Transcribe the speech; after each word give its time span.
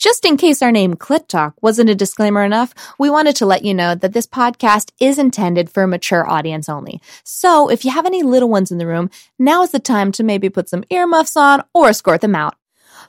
Just 0.00 0.24
in 0.24 0.38
case 0.38 0.62
our 0.62 0.72
name 0.72 0.94
Clit 0.94 1.28
Talk 1.28 1.62
wasn't 1.62 1.90
a 1.90 1.94
disclaimer 1.94 2.42
enough, 2.42 2.72
we 2.98 3.10
wanted 3.10 3.36
to 3.36 3.44
let 3.44 3.66
you 3.66 3.74
know 3.74 3.94
that 3.94 4.14
this 4.14 4.26
podcast 4.26 4.92
is 4.98 5.18
intended 5.18 5.68
for 5.68 5.82
a 5.82 5.86
mature 5.86 6.26
audience 6.26 6.70
only. 6.70 7.02
So 7.22 7.68
if 7.68 7.84
you 7.84 7.90
have 7.90 8.06
any 8.06 8.22
little 8.22 8.48
ones 8.48 8.72
in 8.72 8.78
the 8.78 8.86
room, 8.86 9.10
now 9.38 9.62
is 9.62 9.72
the 9.72 9.78
time 9.78 10.10
to 10.12 10.24
maybe 10.24 10.48
put 10.48 10.70
some 10.70 10.84
earmuffs 10.88 11.36
on 11.36 11.64
or 11.74 11.90
escort 11.90 12.22
them 12.22 12.34
out. 12.34 12.54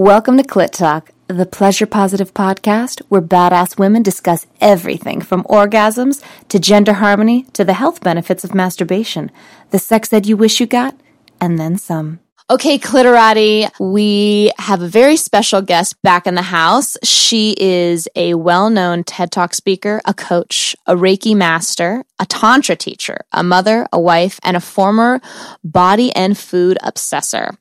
Welcome 0.00 0.38
to 0.38 0.42
Clit 0.42 0.70
Talk 0.70 1.10
the 1.28 1.44
pleasure 1.44 1.84
positive 1.84 2.32
podcast 2.32 3.02
where 3.10 3.20
badass 3.20 3.78
women 3.78 4.02
discuss 4.02 4.46
everything 4.58 5.20
from 5.20 5.42
orgasms 5.42 6.24
to 6.48 6.58
gender 6.58 6.94
harmony 6.94 7.42
to 7.52 7.66
the 7.66 7.74
health 7.74 8.02
benefits 8.02 8.42
of 8.42 8.54
masturbation, 8.54 9.30
the 9.72 9.78
sex 9.78 10.08
that 10.08 10.26
you 10.26 10.38
wish 10.38 10.58
you 10.58 10.64
got, 10.64 10.98
and 11.38 11.58
then 11.58 11.76
some. 11.76 12.18
Okay, 12.50 12.78
Clitorati, 12.78 13.70
we 13.78 14.50
have 14.58 14.82
a 14.82 14.88
very 14.88 15.16
special 15.16 15.62
guest 15.62 16.02
back 16.02 16.26
in 16.26 16.34
the 16.34 16.42
house. 16.42 16.96
She 17.04 17.54
is 17.60 18.08
a 18.16 18.34
well 18.34 18.70
known 18.70 19.04
TED 19.04 19.30
Talk 19.30 19.54
speaker, 19.54 20.00
a 20.04 20.12
coach, 20.12 20.74
a 20.84 20.96
Reiki 20.96 21.36
master, 21.36 22.02
a 22.18 22.26
Tantra 22.26 22.74
teacher, 22.74 23.18
a 23.30 23.44
mother, 23.44 23.86
a 23.92 24.00
wife, 24.00 24.40
and 24.42 24.56
a 24.56 24.60
former 24.60 25.20
body 25.62 26.10
and 26.16 26.36
food 26.36 26.76
obsessor. 26.82 27.56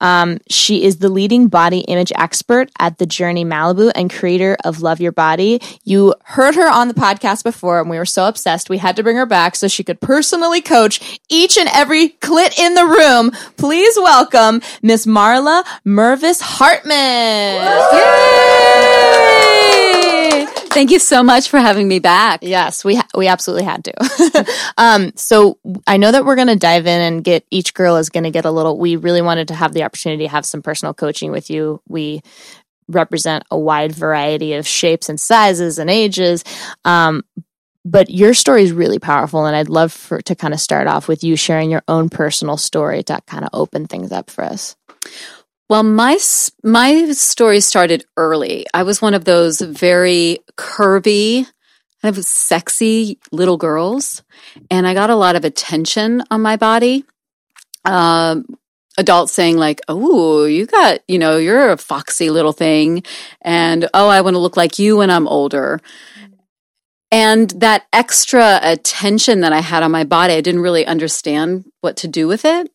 Um, 0.00 0.38
she 0.48 0.84
is 0.84 0.98
the 0.98 1.08
leading 1.08 1.48
body 1.48 1.80
image 1.80 2.12
expert 2.16 2.70
at 2.78 2.98
The 2.98 3.06
Journey 3.06 3.44
Malibu 3.44 3.90
and 3.94 4.12
creator 4.12 4.56
of 4.64 4.82
Love 4.82 5.00
Your 5.00 5.12
Body. 5.12 5.60
You 5.84 6.14
heard 6.24 6.54
her 6.54 6.68
on 6.68 6.88
the 6.88 6.94
podcast 6.94 7.44
before, 7.44 7.80
and 7.80 7.88
we 7.88 7.98
were 7.98 8.04
so 8.04 8.26
obsessed 8.26 8.68
we 8.68 8.78
had 8.78 8.96
to 8.96 9.02
bring 9.02 9.16
her 9.16 9.26
back 9.26 9.56
so 9.56 9.68
she 9.68 9.84
could 9.84 10.00
personally 10.00 10.60
coach 10.60 11.20
each 11.28 11.56
and 11.56 11.68
every 11.72 12.10
clit 12.20 12.58
in 12.58 12.74
the 12.74 12.84
room. 12.86 13.30
Please 13.56 13.96
welcome 13.96 14.60
Miss 14.82 15.06
Marla 15.06 15.64
Mervis 15.86 16.40
Hartmann. 16.42 17.56
Thank 20.76 20.90
you 20.90 20.98
so 20.98 21.22
much 21.22 21.48
for 21.48 21.58
having 21.58 21.88
me 21.88 22.00
back. 22.00 22.40
Yes, 22.42 22.84
we 22.84 22.96
ha- 22.96 23.08
we 23.16 23.28
absolutely 23.28 23.64
had 23.64 23.82
to. 23.84 24.46
um, 24.76 25.10
so 25.16 25.58
I 25.86 25.96
know 25.96 26.12
that 26.12 26.26
we're 26.26 26.34
going 26.34 26.48
to 26.48 26.56
dive 26.56 26.86
in 26.86 27.00
and 27.00 27.24
get 27.24 27.46
each 27.50 27.72
girl 27.72 27.96
is 27.96 28.10
going 28.10 28.24
to 28.24 28.30
get 28.30 28.44
a 28.44 28.50
little. 28.50 28.78
We 28.78 28.96
really 28.96 29.22
wanted 29.22 29.48
to 29.48 29.54
have 29.54 29.72
the 29.72 29.84
opportunity 29.84 30.24
to 30.24 30.28
have 30.28 30.44
some 30.44 30.60
personal 30.60 30.92
coaching 30.92 31.32
with 31.32 31.48
you. 31.48 31.80
We 31.88 32.20
represent 32.88 33.44
a 33.50 33.58
wide 33.58 33.92
variety 33.92 34.52
of 34.52 34.66
shapes 34.66 35.08
and 35.08 35.18
sizes 35.18 35.78
and 35.78 35.88
ages. 35.88 36.44
Um, 36.84 37.24
but 37.86 38.10
your 38.10 38.34
story 38.34 38.62
is 38.62 38.72
really 38.72 38.98
powerful, 38.98 39.46
and 39.46 39.56
I'd 39.56 39.70
love 39.70 39.94
for 39.94 40.20
to 40.20 40.34
kind 40.34 40.52
of 40.52 40.60
start 40.60 40.88
off 40.88 41.08
with 41.08 41.24
you 41.24 41.36
sharing 41.36 41.70
your 41.70 41.84
own 41.88 42.10
personal 42.10 42.58
story 42.58 43.02
to 43.04 43.18
kind 43.26 43.44
of 43.44 43.50
open 43.54 43.86
things 43.86 44.12
up 44.12 44.28
for 44.28 44.44
us. 44.44 44.76
Well, 45.68 45.82
my 45.82 46.16
my 46.62 47.10
story 47.10 47.60
started 47.60 48.04
early. 48.16 48.66
I 48.72 48.84
was 48.84 49.02
one 49.02 49.14
of 49.14 49.24
those 49.24 49.60
very 49.60 50.38
curvy, 50.56 51.44
kind 52.02 52.16
of 52.16 52.24
sexy 52.24 53.18
little 53.32 53.56
girls, 53.56 54.22
and 54.70 54.86
I 54.86 54.94
got 54.94 55.10
a 55.10 55.16
lot 55.16 55.34
of 55.34 55.44
attention 55.44 56.22
on 56.30 56.40
my 56.40 56.56
body. 56.56 57.04
Um, 57.84 58.46
adults 58.96 59.32
saying 59.32 59.56
like, 59.56 59.80
"Oh, 59.88 60.44
you 60.44 60.66
got, 60.66 61.00
you 61.08 61.18
know, 61.18 61.36
you're 61.36 61.70
a 61.70 61.76
foxy 61.76 62.30
little 62.30 62.52
thing," 62.52 63.02
and 63.42 63.88
"Oh, 63.92 64.08
I 64.08 64.20
want 64.20 64.34
to 64.34 64.40
look 64.40 64.56
like 64.56 64.78
you 64.78 64.98
when 64.98 65.10
I'm 65.10 65.26
older." 65.26 65.80
And 67.10 67.50
that 67.50 67.86
extra 67.92 68.60
attention 68.62 69.40
that 69.40 69.52
I 69.52 69.60
had 69.60 69.82
on 69.82 69.90
my 69.90 70.04
body, 70.04 70.34
I 70.34 70.40
didn't 70.40 70.60
really 70.60 70.86
understand 70.86 71.64
what 71.80 71.96
to 71.98 72.08
do 72.08 72.28
with 72.28 72.44
it. 72.44 72.70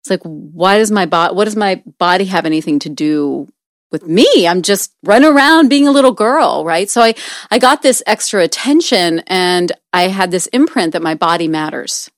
It's 0.00 0.10
like, 0.10 0.22
why 0.22 0.78
does 0.78 0.90
my 0.90 1.06
body, 1.06 1.34
what 1.34 1.44
does 1.44 1.56
my 1.56 1.82
body 1.98 2.24
have 2.26 2.46
anything 2.46 2.78
to 2.80 2.88
do 2.88 3.48
with 3.92 4.06
me? 4.06 4.46
I'm 4.46 4.62
just 4.62 4.94
running 5.02 5.30
around 5.30 5.68
being 5.68 5.86
a 5.86 5.92
little 5.92 6.12
girl, 6.12 6.64
right? 6.64 6.88
So 6.88 7.02
I, 7.02 7.14
I 7.50 7.58
got 7.58 7.82
this 7.82 8.02
extra 8.06 8.42
attention 8.42 9.22
and 9.26 9.72
I 9.92 10.08
had 10.08 10.30
this 10.30 10.46
imprint 10.48 10.94
that 10.94 11.02
my 11.02 11.14
body 11.14 11.48
matters. 11.48 12.10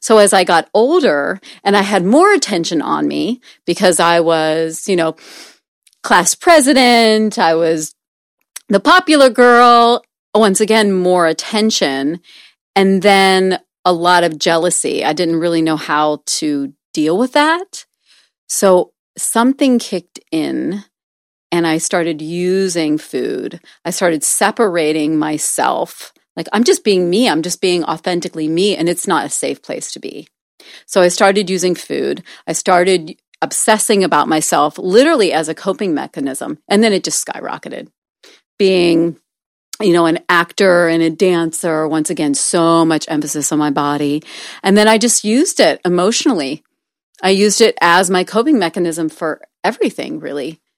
So 0.00 0.18
as 0.18 0.32
I 0.32 0.44
got 0.44 0.70
older 0.72 1.40
and 1.62 1.76
I 1.76 1.82
had 1.82 2.04
more 2.04 2.32
attention 2.32 2.80
on 2.82 3.06
me 3.06 3.40
because 3.66 4.00
I 4.00 4.20
was, 4.20 4.88
you 4.88 4.96
know, 4.96 5.16
class 6.02 6.34
president, 6.34 7.38
I 7.38 7.54
was 7.54 7.94
the 8.68 8.80
popular 8.80 9.28
girl, 9.28 10.02
once 10.34 10.60
again, 10.60 10.92
more 10.92 11.26
attention. 11.26 12.20
And 12.74 13.02
then 13.02 13.60
a 13.84 13.92
lot 13.92 14.24
of 14.24 14.38
jealousy. 14.38 15.04
I 15.04 15.12
didn't 15.12 15.40
really 15.40 15.62
know 15.62 15.76
how 15.76 16.22
to 16.26 16.72
deal 16.92 17.16
with 17.18 17.32
that. 17.32 17.86
So 18.48 18.92
something 19.16 19.78
kicked 19.78 20.20
in 20.30 20.84
and 21.52 21.66
I 21.66 21.78
started 21.78 22.22
using 22.22 22.98
food. 22.98 23.60
I 23.84 23.90
started 23.90 24.22
separating 24.22 25.18
myself. 25.18 26.12
Like, 26.36 26.48
I'm 26.52 26.64
just 26.64 26.84
being 26.84 27.10
me. 27.10 27.28
I'm 27.28 27.42
just 27.42 27.60
being 27.60 27.84
authentically 27.84 28.46
me, 28.48 28.76
and 28.76 28.88
it's 28.88 29.06
not 29.06 29.26
a 29.26 29.30
safe 29.30 29.62
place 29.62 29.92
to 29.92 29.98
be. 29.98 30.28
So 30.86 31.00
I 31.00 31.08
started 31.08 31.50
using 31.50 31.74
food. 31.74 32.22
I 32.46 32.52
started 32.52 33.18
obsessing 33.42 34.04
about 34.04 34.28
myself 34.28 34.78
literally 34.78 35.32
as 35.32 35.48
a 35.48 35.54
coping 35.54 35.94
mechanism. 35.94 36.58
And 36.68 36.84
then 36.84 36.92
it 36.92 37.04
just 37.04 37.26
skyrocketed. 37.26 37.88
Being, 38.58 39.16
you 39.80 39.92
know, 39.92 40.06
an 40.06 40.20
actor 40.28 40.88
and 40.88 41.02
a 41.02 41.10
dancer, 41.10 41.88
once 41.88 42.10
again, 42.10 42.34
so 42.34 42.84
much 42.84 43.06
emphasis 43.08 43.50
on 43.50 43.58
my 43.58 43.70
body. 43.70 44.22
And 44.62 44.76
then 44.76 44.86
I 44.86 44.98
just 44.98 45.24
used 45.24 45.58
it 45.58 45.80
emotionally 45.84 46.62
I 47.22 47.30
used 47.30 47.60
it 47.60 47.76
as 47.80 48.10
my 48.10 48.24
coping 48.24 48.58
mechanism 48.58 49.08
for 49.08 49.42
everything, 49.64 50.20
really. 50.20 50.60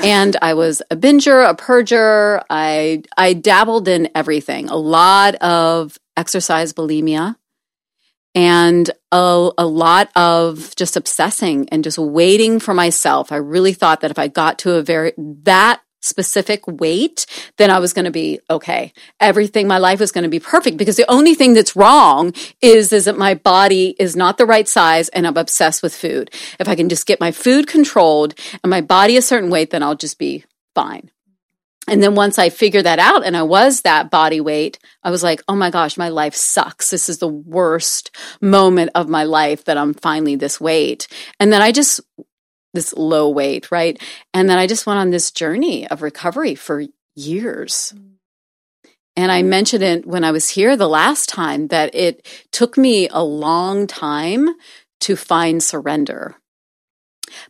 And 0.00 0.36
I 0.40 0.54
was 0.54 0.80
a 0.92 0.96
binger, 0.96 1.44
a 1.44 1.56
purger. 1.56 2.44
I 2.48 3.02
I 3.16 3.32
dabbled 3.32 3.88
in 3.88 4.08
everything. 4.14 4.68
A 4.68 4.76
lot 4.76 5.34
of 5.36 5.98
exercise 6.16 6.72
bulimia 6.72 7.34
and 8.32 8.88
a, 9.10 9.50
a 9.58 9.66
lot 9.66 10.10
of 10.14 10.72
just 10.76 10.96
obsessing 10.96 11.68
and 11.70 11.82
just 11.82 11.98
waiting 11.98 12.60
for 12.60 12.74
myself. 12.74 13.32
I 13.32 13.36
really 13.36 13.72
thought 13.72 14.02
that 14.02 14.12
if 14.12 14.18
I 14.20 14.28
got 14.28 14.60
to 14.60 14.74
a 14.74 14.82
very 14.82 15.14
that 15.16 15.80
specific 16.00 16.66
weight, 16.66 17.26
then 17.56 17.70
I 17.70 17.78
was 17.78 17.92
going 17.92 18.04
to 18.04 18.10
be 18.10 18.40
okay. 18.48 18.92
Everything, 19.20 19.66
my 19.66 19.78
life 19.78 20.00
was 20.00 20.12
going 20.12 20.24
to 20.24 20.30
be 20.30 20.40
perfect 20.40 20.76
because 20.76 20.96
the 20.96 21.10
only 21.10 21.34
thing 21.34 21.54
that's 21.54 21.76
wrong 21.76 22.32
is, 22.60 22.92
is 22.92 23.06
that 23.06 23.18
my 23.18 23.34
body 23.34 23.96
is 23.98 24.16
not 24.16 24.38
the 24.38 24.46
right 24.46 24.68
size 24.68 25.08
and 25.10 25.26
I'm 25.26 25.36
obsessed 25.36 25.82
with 25.82 25.94
food. 25.94 26.30
If 26.58 26.68
I 26.68 26.74
can 26.74 26.88
just 26.88 27.06
get 27.06 27.20
my 27.20 27.32
food 27.32 27.66
controlled 27.66 28.34
and 28.62 28.70
my 28.70 28.80
body 28.80 29.16
a 29.16 29.22
certain 29.22 29.50
weight, 29.50 29.70
then 29.70 29.82
I'll 29.82 29.94
just 29.94 30.18
be 30.18 30.44
fine. 30.74 31.10
And 31.88 32.02
then 32.02 32.14
once 32.14 32.38
I 32.38 32.50
figured 32.50 32.84
that 32.84 32.98
out 32.98 33.24
and 33.24 33.34
I 33.34 33.42
was 33.42 33.80
that 33.80 34.10
body 34.10 34.42
weight, 34.42 34.78
I 35.02 35.10
was 35.10 35.22
like, 35.22 35.42
oh 35.48 35.56
my 35.56 35.70
gosh, 35.70 35.96
my 35.96 36.10
life 36.10 36.34
sucks. 36.34 36.90
This 36.90 37.08
is 37.08 37.18
the 37.18 37.28
worst 37.28 38.14
moment 38.42 38.90
of 38.94 39.08
my 39.08 39.24
life 39.24 39.64
that 39.64 39.78
I'm 39.78 39.94
finally 39.94 40.36
this 40.36 40.60
weight. 40.60 41.08
And 41.40 41.50
then 41.50 41.62
I 41.62 41.72
just 41.72 42.00
this 42.74 42.92
low 42.94 43.28
weight, 43.28 43.70
right? 43.70 44.00
And 44.34 44.48
then 44.48 44.58
I 44.58 44.66
just 44.66 44.86
went 44.86 44.98
on 44.98 45.10
this 45.10 45.30
journey 45.30 45.86
of 45.88 46.02
recovery 46.02 46.54
for 46.54 46.84
years. 47.14 47.94
And 49.16 49.32
I 49.32 49.42
mentioned 49.42 49.82
it 49.82 50.06
when 50.06 50.22
I 50.22 50.30
was 50.30 50.50
here 50.50 50.76
the 50.76 50.88
last 50.88 51.28
time 51.28 51.68
that 51.68 51.94
it 51.94 52.24
took 52.52 52.78
me 52.78 53.08
a 53.08 53.22
long 53.22 53.86
time 53.86 54.48
to 55.00 55.16
find 55.16 55.62
surrender. 55.62 56.36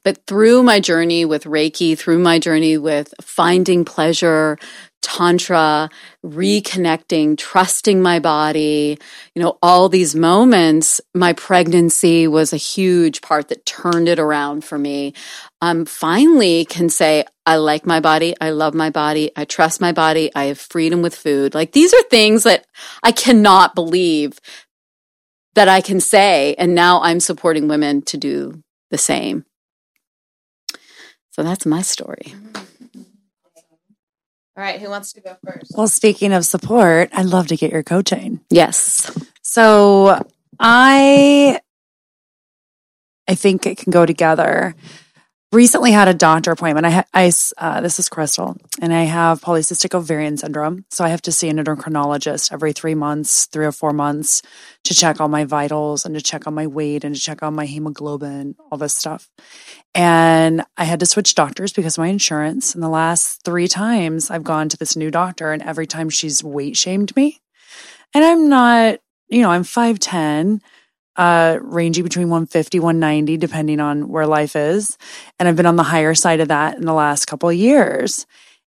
But 0.05 0.27
through 0.27 0.63
my 0.63 0.81
journey 0.81 1.25
with 1.25 1.45
Reiki, 1.45 1.97
through 1.97 2.19
my 2.19 2.39
journey 2.39 2.79
with 2.79 3.15
finding 3.21 3.85
pleasure, 3.85 4.59
tantra, 5.01 5.89
reconnecting, 6.25 7.39
trusting 7.39 8.03
my 8.03 8.19
body, 8.19 8.99
you 9.35 9.43
know, 9.43 9.59
all 9.63 9.89
these 9.89 10.15
moments, 10.15 11.01
my 11.15 11.33
pregnancy 11.33 12.27
was 12.27 12.53
a 12.53 12.57
huge 12.57 13.23
part 13.23 13.49
that 13.49 13.65
turned 13.65 14.09
it 14.09 14.19
around 14.19 14.65
for 14.65 14.79
me. 14.79 15.15
Um, 15.61 15.85
finally 15.87 16.65
can 16.65 16.89
say, 16.89 17.25
I 17.47 17.57
like 17.57 17.87
my 17.87 18.01
body. 18.01 18.35
I 18.41 18.51
love 18.51 18.75
my 18.75 18.91
body. 18.91 19.31
I 19.37 19.45
trust 19.45 19.81
my 19.81 19.93
body. 19.93 20.31
I 20.35 20.45
have 20.45 20.59
freedom 20.59 21.01
with 21.01 21.15
food. 21.15 21.55
Like 21.55 21.73
these 21.73 21.95
are 21.95 22.03
things 22.03 22.43
that 22.43 22.67
I 23.03 23.13
cannot 23.13 23.75
believe 23.75 24.39
that 25.55 25.69
I 25.69 25.81
can 25.81 26.01
say. 26.01 26.55
And 26.59 26.75
now 26.75 27.01
I'm 27.03 27.21
supporting 27.21 27.69
women 27.69 28.03
to 28.03 28.17
do 28.17 28.63
the 28.91 28.99
same. 28.99 29.45
So 31.39 31.45
that's 31.45 31.65
my 31.65 31.83
story. 31.83 32.35
All 34.57 34.65
right, 34.65 34.81
who 34.81 34.91
wants 34.91 35.13
to 35.13 35.21
go 35.21 35.37
first? 35.47 35.71
Well, 35.77 35.87
speaking 35.87 36.33
of 36.33 36.45
support, 36.45 37.11
I'd 37.13 37.27
love 37.27 37.47
to 37.47 37.57
get 37.57 37.71
your 37.71 37.85
coaching. 37.85 38.41
Yes. 38.51 39.09
So 39.43 40.21
I 40.59 41.61
I 43.29 43.35
think 43.37 43.67
it 43.67 43.79
can 43.79 43.93
go 43.93 44.05
together. 44.05 44.75
Recently 45.51 45.93
had 45.93 46.09
a 46.09 46.15
doctor 46.15 46.51
appointment. 46.51 46.85
I, 46.85 46.91
ha- 46.91 47.05
I 47.15 47.33
uh, 47.57 47.81
this 47.81 47.99
is 47.99 48.11
Crystal, 48.11 48.55
and 48.83 48.93
I 48.93 49.05
have 49.05 49.41
polycystic 49.41 49.95
ovarian 49.95 50.37
syndrome. 50.37 50.85
So 50.91 51.07
I 51.07 51.09
have 51.09 51.23
to 51.23 51.33
see 51.33 51.49
an 51.49 51.57
endocrinologist 51.57 52.53
every 52.53 52.75
three 52.75 52.95
months, 52.95 53.47
three 53.47 53.65
or 53.65 53.73
four 53.73 53.95
months, 53.95 54.43
to 54.85 54.95
check 54.95 55.23
all 55.23 55.29
my 55.29 55.45
vitals 55.45 56.05
and 56.05 56.15
to 56.15 56.21
check 56.21 56.47
on 56.47 56.53
my 56.53 56.67
weight 56.67 57.03
and 57.03 57.15
to 57.15 57.21
check 57.21 57.43
on 57.43 57.55
my 57.55 57.65
hemoglobin, 57.65 58.57
all 58.71 58.77
this 58.77 58.95
stuff. 58.95 59.31
And 59.95 60.65
I 60.77 60.85
had 60.85 61.01
to 61.01 61.07
switch 61.07 61.35
doctors 61.35 61.73
because 61.73 61.97
of 61.97 62.03
my 62.03 62.09
insurance. 62.09 62.75
And 62.75 62.83
the 62.83 62.91
last 62.91 63.43
three 63.43 63.69
times 63.69 64.31
I've 64.31 64.45
gone 64.45 64.69
to 64.69 64.77
this 64.77 64.97
new 64.97 65.11
doctor, 65.11 65.53
and 65.53 65.63
every 65.63 65.87
time 65.87 66.11
she's 66.11 66.45
weight 66.45 66.77
shamed 66.77 67.17
me. 67.17 67.41
And 68.13 68.23
I'm 68.23 68.51
not, 68.51 68.99
you 69.29 69.41
know, 69.41 69.51
I'm 69.51 69.65
5'10 69.65 70.61
uh, 71.19 71.59
ranging 71.61 72.05
between 72.05 72.29
150, 72.29 72.79
190, 72.79 73.37
depending 73.37 73.81
on 73.81 74.09
where 74.09 74.27
life 74.27 74.55
is. 74.55 74.97
And 75.39 75.49
I've 75.49 75.57
been 75.57 75.67
on 75.67 75.77
the 75.77 75.83
higher 75.83 76.15
side 76.15 76.41
of 76.41 76.49
that 76.49 76.79
in 76.79 76.87
the 76.87 76.95
last 76.95 77.27
couple 77.27 77.49
of 77.49 77.57
years. 77.57 78.25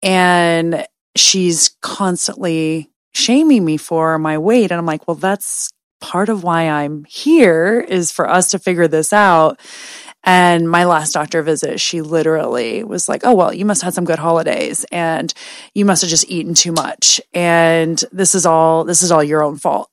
And 0.01 0.88
she's 1.18 1.75
constantly 1.81 2.89
shaming 3.13 3.65
me 3.65 3.75
for 3.75 4.18
my 4.18 4.38
weight. 4.38 4.71
And 4.71 4.80
I'm 4.80 4.86
like, 4.86 5.06
well, 5.07 5.15
that's 5.15 5.69
part 6.00 6.30
of 6.30 6.44
why 6.44 6.69
I'm 6.69 7.03
here 7.03 7.86
is 7.86 8.09
for 8.09 8.30
us 8.30 8.51
to 8.51 8.59
figure 8.59 8.88
this 8.88 9.12
out. 9.12 9.59
And 10.24 10.69
my 10.69 10.85
last 10.85 11.13
doctor 11.13 11.42
visit, 11.42 11.81
she 11.81 12.01
literally 12.01 12.83
was 12.83 13.09
like, 13.09 13.21
Oh, 13.25 13.33
well, 13.33 13.53
you 13.53 13.65
must 13.65 13.81
have 13.81 13.88
had 13.88 13.94
some 13.95 14.06
good 14.06 14.19
holidays 14.19 14.85
and 14.92 15.33
you 15.74 15.85
must 15.85 16.01
have 16.01 16.09
just 16.09 16.30
eaten 16.30 16.53
too 16.53 16.71
much. 16.71 17.19
And 17.33 18.01
this 18.12 18.35
is 18.35 18.45
all, 18.45 18.83
this 18.83 19.01
is 19.01 19.12
all 19.12 19.24
your 19.24 19.44
own 19.44 19.57
fault 19.57 19.89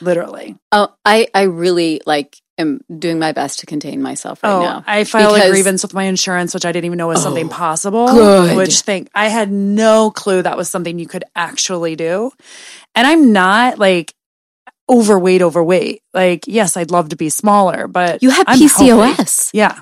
literally. 0.00 0.56
Oh, 0.72 0.94
I 1.04 1.28
I 1.34 1.42
really 1.42 2.00
like 2.06 2.36
am 2.58 2.80
doing 2.98 3.18
my 3.18 3.32
best 3.32 3.60
to 3.60 3.66
contain 3.66 4.00
myself 4.00 4.42
right 4.42 4.50
oh, 4.50 4.62
now. 4.62 4.84
I 4.86 5.04
filed 5.04 5.38
a 5.38 5.50
grievance 5.50 5.82
with 5.82 5.94
my 5.94 6.04
insurance, 6.04 6.54
which 6.54 6.64
I 6.64 6.72
didn't 6.72 6.86
even 6.86 6.98
know 6.98 7.08
was 7.08 7.20
oh, 7.20 7.24
something 7.24 7.48
possible. 7.48 8.08
Good. 8.08 8.56
Which 8.56 8.80
think 8.80 9.08
I 9.14 9.28
had 9.28 9.50
no 9.50 10.10
clue 10.10 10.42
that 10.42 10.56
was 10.56 10.68
something 10.68 10.98
you 10.98 11.06
could 11.06 11.24
actually 11.34 11.96
do. 11.96 12.30
And 12.94 13.06
I'm 13.06 13.32
not 13.32 13.78
like 13.78 14.14
overweight, 14.88 15.42
overweight. 15.42 16.02
Like, 16.14 16.44
yes, 16.46 16.76
I'd 16.76 16.90
love 16.90 17.10
to 17.10 17.16
be 17.16 17.28
smaller, 17.28 17.88
but 17.88 18.22
you 18.22 18.30
have 18.30 18.46
PCOS. 18.46 19.50
Yeah. 19.52 19.80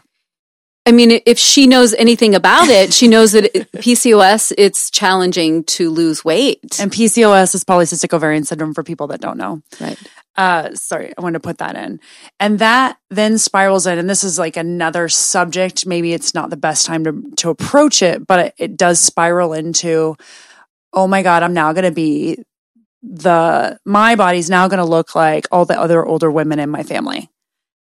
I 0.87 0.93
mean, 0.93 1.23
if 1.25 1.39
she 1.39 1.67
knows 1.67 1.95
anything 1.95 2.35
about 2.35 2.69
it, 2.69 2.93
she 2.93 3.09
knows 3.09 3.33
that 3.33 3.53
PCOS, 3.55 4.53
it's 4.59 4.91
challenging 4.91 5.65
to 5.65 5.89
lose 5.89 6.25
weight. 6.25 6.79
And 6.79 6.93
PCOS 6.93 7.55
is 7.55 7.65
polycystic 7.65 8.13
ovarian 8.13 8.45
syndrome 8.45 8.75
for 8.75 8.83
people 8.83 9.07
that 9.07 9.21
don't 9.21 9.39
know. 9.39 9.63
Right. 9.81 9.99
Uh, 10.37 10.75
sorry, 10.75 11.13
I 11.17 11.23
wanted 11.23 11.39
to 11.39 11.47
put 11.47 11.59
that 11.59 11.77
in. 11.77 12.01
And 12.39 12.59
that 12.59 12.99
then 13.09 13.39
spirals 13.39 13.87
in, 13.87 13.99
and 13.99 14.11
this 14.11 14.25
is 14.25 14.39
like 14.39 14.59
another 14.59 15.09
subject. 15.09 15.87
Maybe 15.87 16.13
it's 16.13 16.35
not 16.35 16.51
the 16.51 16.57
best 16.57 16.85
time 16.85 17.05
to, 17.05 17.23
to 17.37 17.51
approach 17.51 18.03
it, 18.03 18.27
but 18.27 18.47
it, 18.47 18.55
it 18.59 18.77
does 18.77 19.01
spiral 19.01 19.55
into, 19.55 20.17
oh 20.93 21.07
my 21.07 21.23
God, 21.23 21.43
I'm 21.43 21.55
now 21.55 21.73
going 21.73 21.85
to 21.85 21.93
be 21.93 22.39
the, 23.03 23.79
my 23.87 24.17
body's 24.17 24.51
now 24.51 24.69
going 24.69 24.79
to 24.79 24.85
look 24.85 25.15
like 25.15 25.47
all 25.51 25.65
the 25.65 25.81
other 25.81 26.05
older 26.05 26.31
women 26.31 26.59
in 26.59 26.69
my 26.69 26.83
family. 26.83 27.31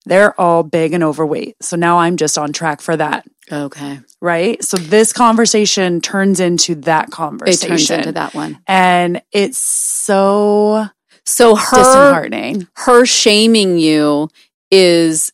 They're 0.06 0.40
all 0.40 0.64
big 0.64 0.94
and 0.94 1.04
overweight. 1.04 1.56
So 1.62 1.78
now 1.78 2.00
I'm 2.00 2.18
just 2.18 2.38
on 2.38 2.52
track 2.54 2.82
for 2.82 2.98
that. 2.98 3.26
Okay. 3.52 4.00
Right. 4.22 4.64
So 4.64 4.78
this 4.78 5.14
conversation 5.14 6.02
turns 6.02 6.40
into 6.40 6.76
that 6.76 7.12
conversation. 7.12 7.66
It 7.66 7.70
turns 7.70 7.90
into 7.90 8.12
that 8.14 8.34
one. 8.34 8.60
And 8.68 9.22
it's 9.32 9.58
so 9.58 10.88
so 11.26 11.56
her 11.56 11.78
disheartening. 11.78 12.68
Her 12.76 13.06
shaming 13.06 13.78
you 13.78 14.30
is 14.72 15.32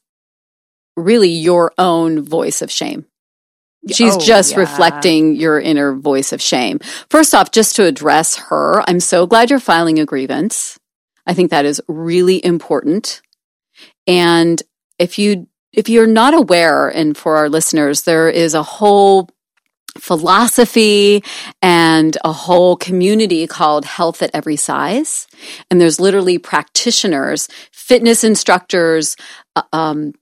really 0.95 1.30
your 1.30 1.71
own 1.77 2.21
voice 2.21 2.62
of 2.62 2.71
shame. 2.71 3.06
She's 3.88 4.16
oh, 4.16 4.19
just 4.19 4.51
yeah. 4.51 4.60
reflecting 4.60 5.36
your 5.36 5.60
inner 5.60 5.95
voice 5.95 6.33
of 6.33 6.42
shame. 6.42 6.80
First 7.10 7.33
off, 7.33 7.51
just 7.51 7.77
to 7.77 7.86
address 7.86 8.36
her, 8.36 8.83
I'm 8.88 9.00
so 9.00 9.25
glad 9.25 9.50
you're 9.50 9.60
filing 9.60 10.00
a 10.00 10.06
grievance. 10.06 10.77
I 11.25 11.33
think 11.33 11.51
that 11.51 11.66
is 11.66 11.81
really 11.88 12.44
important. 12.44 13.21
And 14.09 14.61
if 14.97 15.19
you 15.19 15.47
if 15.71 15.88
you're 15.88 16.07
not 16.07 16.33
aware, 16.33 16.89
and 16.89 17.15
for 17.15 17.38
our 17.38 17.47
listeners, 17.47 18.01
there 18.01 18.27
is 18.27 18.56
a 18.56 18.63
whole 18.63 19.29
philosophy 20.00 21.23
and 21.61 22.17
a 22.25 22.31
whole 22.31 22.75
community 22.75 23.45
called 23.45 23.85
Health 23.85 24.23
at 24.23 24.31
Every 24.33 24.56
Size. 24.56 25.27
And 25.69 25.79
there's 25.79 26.00
literally 26.00 26.39
practitioners, 26.39 27.47
fitness 27.71 28.23
instructors, 28.23 29.15
uh, 29.56 29.61
um, 29.71 30.13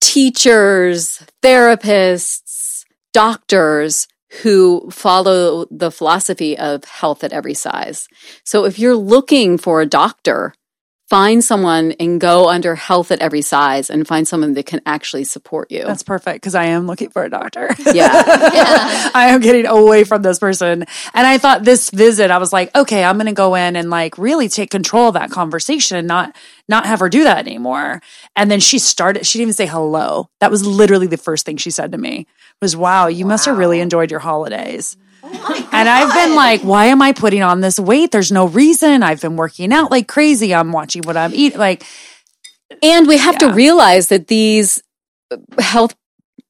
teachers, 0.00 1.22
therapists, 1.42 2.84
doctors 3.12 4.08
who 4.42 4.90
follow 4.90 5.66
the 5.70 5.90
philosophy 5.90 6.56
of 6.58 6.84
health 6.84 7.22
at 7.22 7.32
every 7.32 7.54
size. 7.54 8.08
So 8.44 8.64
if 8.64 8.78
you're 8.78 8.96
looking 8.96 9.58
for 9.58 9.80
a 9.80 9.86
doctor 9.86 10.54
find 11.08 11.44
someone 11.44 11.92
and 12.00 12.20
go 12.20 12.48
under 12.48 12.74
health 12.74 13.12
at 13.12 13.20
every 13.20 13.42
size 13.42 13.90
and 13.90 14.06
find 14.08 14.26
someone 14.26 14.54
that 14.54 14.66
can 14.66 14.80
actually 14.84 15.22
support 15.22 15.70
you. 15.70 15.84
That's 15.84 16.02
perfect 16.02 16.36
because 16.42 16.56
I 16.56 16.66
am 16.66 16.86
looking 16.86 17.10
for 17.10 17.24
a 17.24 17.30
doctor. 17.30 17.70
Yeah. 17.86 17.92
yeah. 18.52 19.10
I 19.14 19.28
am 19.30 19.40
getting 19.40 19.64
away 19.64 20.02
from 20.02 20.20
this 20.20 20.40
person. 20.40 20.84
And 21.14 21.26
I 21.26 21.38
thought 21.38 21.62
this 21.62 21.88
visit, 21.90 22.30
I 22.30 22.38
was 22.38 22.52
like, 22.52 22.74
okay, 22.74 23.04
I'm 23.04 23.16
going 23.16 23.26
to 23.26 23.32
go 23.32 23.54
in 23.54 23.76
and 23.76 23.90
like 23.90 24.18
really 24.18 24.48
take 24.48 24.70
control 24.70 25.08
of 25.08 25.14
that 25.14 25.30
conversation, 25.30 26.04
not, 26.06 26.36
not 26.68 26.84
have 26.84 26.98
her 27.00 27.08
do 27.08 27.22
that 27.24 27.38
anymore. 27.38 28.02
And 28.34 28.50
then 28.50 28.58
she 28.60 28.78
started, 28.80 29.24
she 29.24 29.38
didn't 29.38 29.50
even 29.50 29.54
say 29.54 29.66
hello. 29.66 30.28
That 30.40 30.50
was 30.50 30.66
literally 30.66 31.06
the 31.06 31.16
first 31.16 31.46
thing 31.46 31.56
she 31.56 31.70
said 31.70 31.92
to 31.92 31.98
me 31.98 32.26
was, 32.60 32.76
wow, 32.76 33.06
you 33.06 33.24
wow. 33.24 33.30
must 33.30 33.46
have 33.46 33.56
really 33.56 33.80
enjoyed 33.80 34.10
your 34.10 34.20
holidays. 34.20 34.96
Oh 35.28 35.68
and 35.72 35.88
I've 35.88 36.14
been 36.14 36.36
like, 36.36 36.62
why 36.62 36.86
am 36.86 37.02
I 37.02 37.12
putting 37.12 37.42
on 37.42 37.60
this 37.60 37.78
weight? 37.78 38.12
There's 38.12 38.32
no 38.32 38.46
reason. 38.46 39.02
I've 39.02 39.20
been 39.20 39.36
working 39.36 39.72
out 39.72 39.90
like 39.90 40.08
crazy. 40.08 40.54
I'm 40.54 40.72
watching 40.72 41.02
what 41.02 41.16
I'm 41.16 41.34
eating. 41.34 41.58
Like, 41.58 41.84
and 42.82 43.06
we 43.06 43.18
have 43.18 43.36
yeah. 43.40 43.48
to 43.48 43.54
realize 43.54 44.08
that 44.08 44.28
these 44.28 44.82
health, 45.58 45.94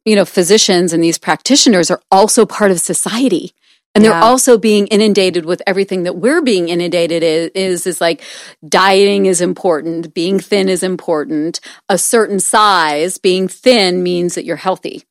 you 0.04 0.16
know, 0.16 0.24
physicians 0.24 0.92
and 0.92 1.02
these 1.02 1.18
practitioners 1.18 1.90
are 1.90 2.02
also 2.10 2.46
part 2.46 2.70
of 2.70 2.80
society. 2.80 3.52
And 3.94 4.04
they're 4.04 4.12
also 4.12 4.58
being 4.58 4.88
inundated 4.88 5.46
with 5.46 5.62
everything 5.66 6.02
that 6.02 6.16
we're 6.16 6.42
being 6.42 6.68
inundated 6.68 7.22
is, 7.22 7.50
is, 7.54 7.86
is 7.86 7.98
like 7.98 8.22
dieting 8.68 9.24
is 9.24 9.40
important, 9.40 10.12
being 10.12 10.38
thin 10.38 10.68
is 10.68 10.82
important, 10.82 11.60
a 11.88 11.96
certain 11.96 12.38
size, 12.38 13.16
being 13.16 13.48
thin 13.48 14.02
means 14.02 14.34
that 14.34 14.44
you're 14.44 14.56
healthy. 14.56 15.04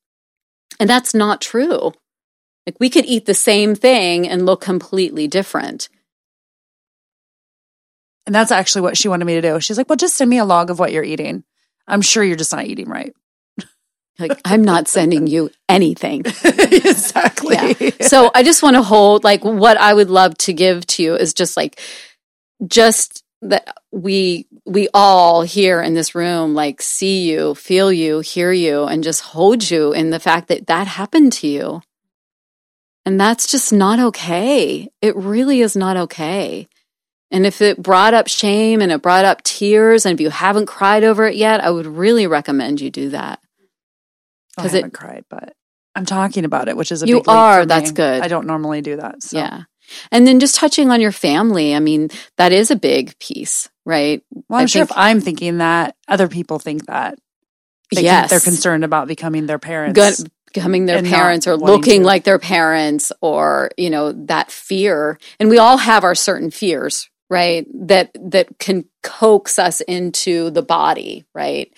And 0.79 0.87
that's 0.87 1.15
not 1.15 1.41
true. 1.41 1.93
Like 2.65 2.77
we 2.79 2.89
could 2.89 3.05
eat 3.05 3.25
the 3.25 3.33
same 3.33 3.75
thing 3.75 4.27
and 4.27 4.45
look 4.45 4.61
completely 4.61 5.27
different. 5.27 5.89
And 8.25 8.33
that's 8.33 8.51
actually 8.51 8.81
what 8.81 8.97
she 8.97 9.07
wanted 9.07 9.25
me 9.25 9.35
to 9.35 9.41
do. 9.41 9.59
She's 9.59 9.77
like, 9.77 9.87
well, 9.87 9.97
just 9.97 10.15
send 10.15 10.29
me 10.29 10.39
a 10.39 10.45
log 10.45 10.69
of 10.69 10.79
what 10.79 10.91
you're 10.91 11.03
eating. 11.03 11.43
I'm 11.87 12.01
sure 12.01 12.23
you're 12.23 12.35
just 12.35 12.51
not 12.51 12.65
eating 12.65 12.89
right. 12.89 13.13
Like, 14.17 14.39
I'm 14.45 14.63
not 14.63 14.87
sending 14.87 15.27
you 15.27 15.49
anything. 15.67 16.21
exactly. 16.45 17.57
Yeah. 17.77 18.07
So 18.07 18.31
I 18.33 18.43
just 18.43 18.63
want 18.63 18.77
to 18.77 18.81
hold, 18.81 19.25
like, 19.25 19.43
what 19.43 19.75
I 19.75 19.93
would 19.93 20.09
love 20.09 20.37
to 20.37 20.53
give 20.53 20.87
to 20.87 21.03
you 21.03 21.15
is 21.15 21.33
just 21.33 21.57
like, 21.57 21.81
just 22.65 23.25
that 23.41 23.75
we, 23.91 24.47
we 24.65 24.87
all 24.93 25.41
here 25.41 25.81
in 25.81 25.95
this 25.95 26.15
room, 26.15 26.53
like, 26.55 26.81
see 26.81 27.29
you, 27.29 27.55
feel 27.55 27.91
you, 27.91 28.21
hear 28.21 28.53
you, 28.53 28.85
and 28.85 29.03
just 29.03 29.19
hold 29.19 29.69
you 29.69 29.91
in 29.91 30.11
the 30.11 30.19
fact 30.21 30.47
that 30.47 30.67
that 30.67 30.87
happened 30.87 31.33
to 31.33 31.47
you. 31.47 31.81
And 33.05 33.19
that's 33.19 33.47
just 33.47 33.71
not 33.71 33.99
okay. 33.99 34.89
It 35.01 35.15
really 35.15 35.61
is 35.61 35.75
not 35.75 35.95
okay. 35.95 36.67
And 37.31 37.45
if 37.45 37.61
it 37.61 37.81
brought 37.81 38.13
up 38.13 38.27
shame 38.27 38.81
and 38.81 38.91
it 38.91 39.01
brought 39.01 39.25
up 39.25 39.43
tears, 39.43 40.05
and 40.05 40.13
if 40.13 40.21
you 40.21 40.29
haven't 40.29 40.67
cried 40.67 41.03
over 41.03 41.27
it 41.27 41.35
yet, 41.35 41.63
I 41.63 41.69
would 41.69 41.85
really 41.85 42.27
recommend 42.27 42.81
you 42.81 42.89
do 42.89 43.09
that. 43.09 43.39
Because 44.55 44.73
oh, 44.73 44.75
I 44.75 44.77
haven't 44.77 44.93
it, 44.95 44.97
cried, 44.97 45.25
but 45.29 45.53
I'm 45.95 46.05
talking 46.05 46.45
about 46.45 46.67
it, 46.67 46.77
which 46.77 46.91
is 46.91 47.03
a 47.03 47.07
you 47.07 47.21
are. 47.27 47.65
That's 47.65 47.91
good. 47.91 48.21
I 48.21 48.27
don't 48.27 48.47
normally 48.47 48.81
do 48.81 48.95
that. 48.97 49.21
So. 49.21 49.37
Yeah, 49.37 49.63
and 50.11 50.25
then 50.25 50.39
just 50.39 50.55
touching 50.55 50.91
on 50.91 51.01
your 51.01 51.11
family. 51.11 51.75
I 51.75 51.79
mean, 51.79 52.09
that 52.37 52.53
is 52.53 52.71
a 52.71 52.75
big 52.75 53.19
piece, 53.19 53.69
right? 53.85 54.23
Well, 54.47 54.59
I'm 54.59 54.63
I 54.63 54.65
sure 54.67 54.85
think, 54.85 54.91
if 54.91 54.97
I'm 54.97 55.19
thinking 55.19 55.57
that, 55.57 55.95
other 56.07 56.27
people 56.27 56.59
think 56.59 56.85
that. 56.85 57.19
They 57.93 58.01
yes, 58.03 58.29
they're 58.29 58.39
concerned 58.39 58.83
about 58.83 59.07
becoming 59.07 59.45
their 59.45 59.59
parents. 59.59 59.99
Good, 59.99 60.31
becoming 60.55 60.85
their 60.85 61.03
parents 61.03 61.45
or 61.47 61.57
looking 61.57 62.01
to. 62.01 62.05
like 62.07 62.23
their 62.23 62.39
parents 62.39 63.11
or 63.21 63.69
you 63.77 63.89
know 63.89 64.11
that 64.11 64.49
fear. 64.49 65.19
And 65.39 65.49
we 65.49 65.57
all 65.59 65.77
have 65.77 66.03
our 66.03 66.15
certain 66.15 66.49
fears 66.49 67.09
right? 67.29 67.65
That 67.87 68.11
that 68.31 68.59
can 68.59 68.85
coax 69.03 69.59
us 69.59 69.81
into 69.81 70.49
the 70.51 70.61
body 70.61 71.25
right? 71.33 71.71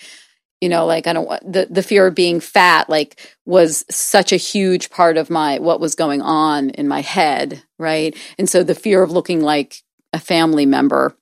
You 0.60 0.68
know 0.68 0.86
like 0.86 1.06
i 1.06 1.12
don't 1.12 1.28
want 1.28 1.52
the, 1.52 1.68
the 1.70 1.84
fear 1.84 2.08
of 2.08 2.16
being 2.16 2.40
fat 2.40 2.90
like 2.90 3.36
was 3.46 3.84
such 3.90 4.32
a 4.32 4.36
huge 4.36 4.90
part 4.90 5.16
of 5.16 5.30
my 5.30 5.60
what 5.60 5.78
was 5.78 5.94
going 5.94 6.20
on 6.20 6.70
in 6.70 6.88
my 6.88 7.00
head 7.00 7.62
right? 7.78 8.16
And 8.38 8.48
so 8.48 8.64
the 8.64 8.74
fear 8.74 9.02
of 9.02 9.12
looking 9.12 9.40
like 9.40 9.82
a 10.12 10.18
family 10.18 10.66
member 10.66 11.16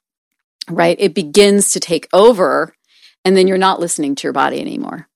right? 0.70 0.96
It 0.98 1.14
begins 1.14 1.72
to 1.72 1.80
take 1.80 2.08
over 2.12 2.74
and 3.24 3.36
then 3.36 3.46
you're 3.46 3.58
not 3.58 3.78
listening 3.78 4.14
to 4.14 4.26
your 4.26 4.32
body 4.32 4.60
anymore 4.60 5.08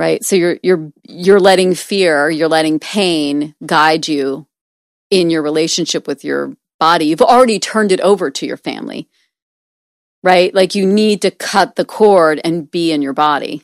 right 0.00 0.24
so 0.24 0.34
you're 0.34 0.58
you're 0.62 0.90
you're 1.04 1.40
letting 1.40 1.74
fear 1.74 2.30
you're 2.30 2.48
letting 2.48 2.78
pain 2.78 3.54
guide 3.64 4.08
you 4.08 4.46
in 5.10 5.30
your 5.30 5.42
relationship 5.42 6.06
with 6.06 6.24
your 6.24 6.56
body 6.78 7.04
you've 7.06 7.20
already 7.20 7.58
turned 7.58 7.92
it 7.92 8.00
over 8.00 8.30
to 8.30 8.46
your 8.46 8.56
family 8.56 9.08
right? 10.22 10.54
Like 10.54 10.74
you 10.74 10.86
need 10.86 11.22
to 11.22 11.30
cut 11.30 11.76
the 11.76 11.84
cord 11.84 12.40
and 12.44 12.70
be 12.70 12.92
in 12.92 13.02
your 13.02 13.12
body. 13.12 13.62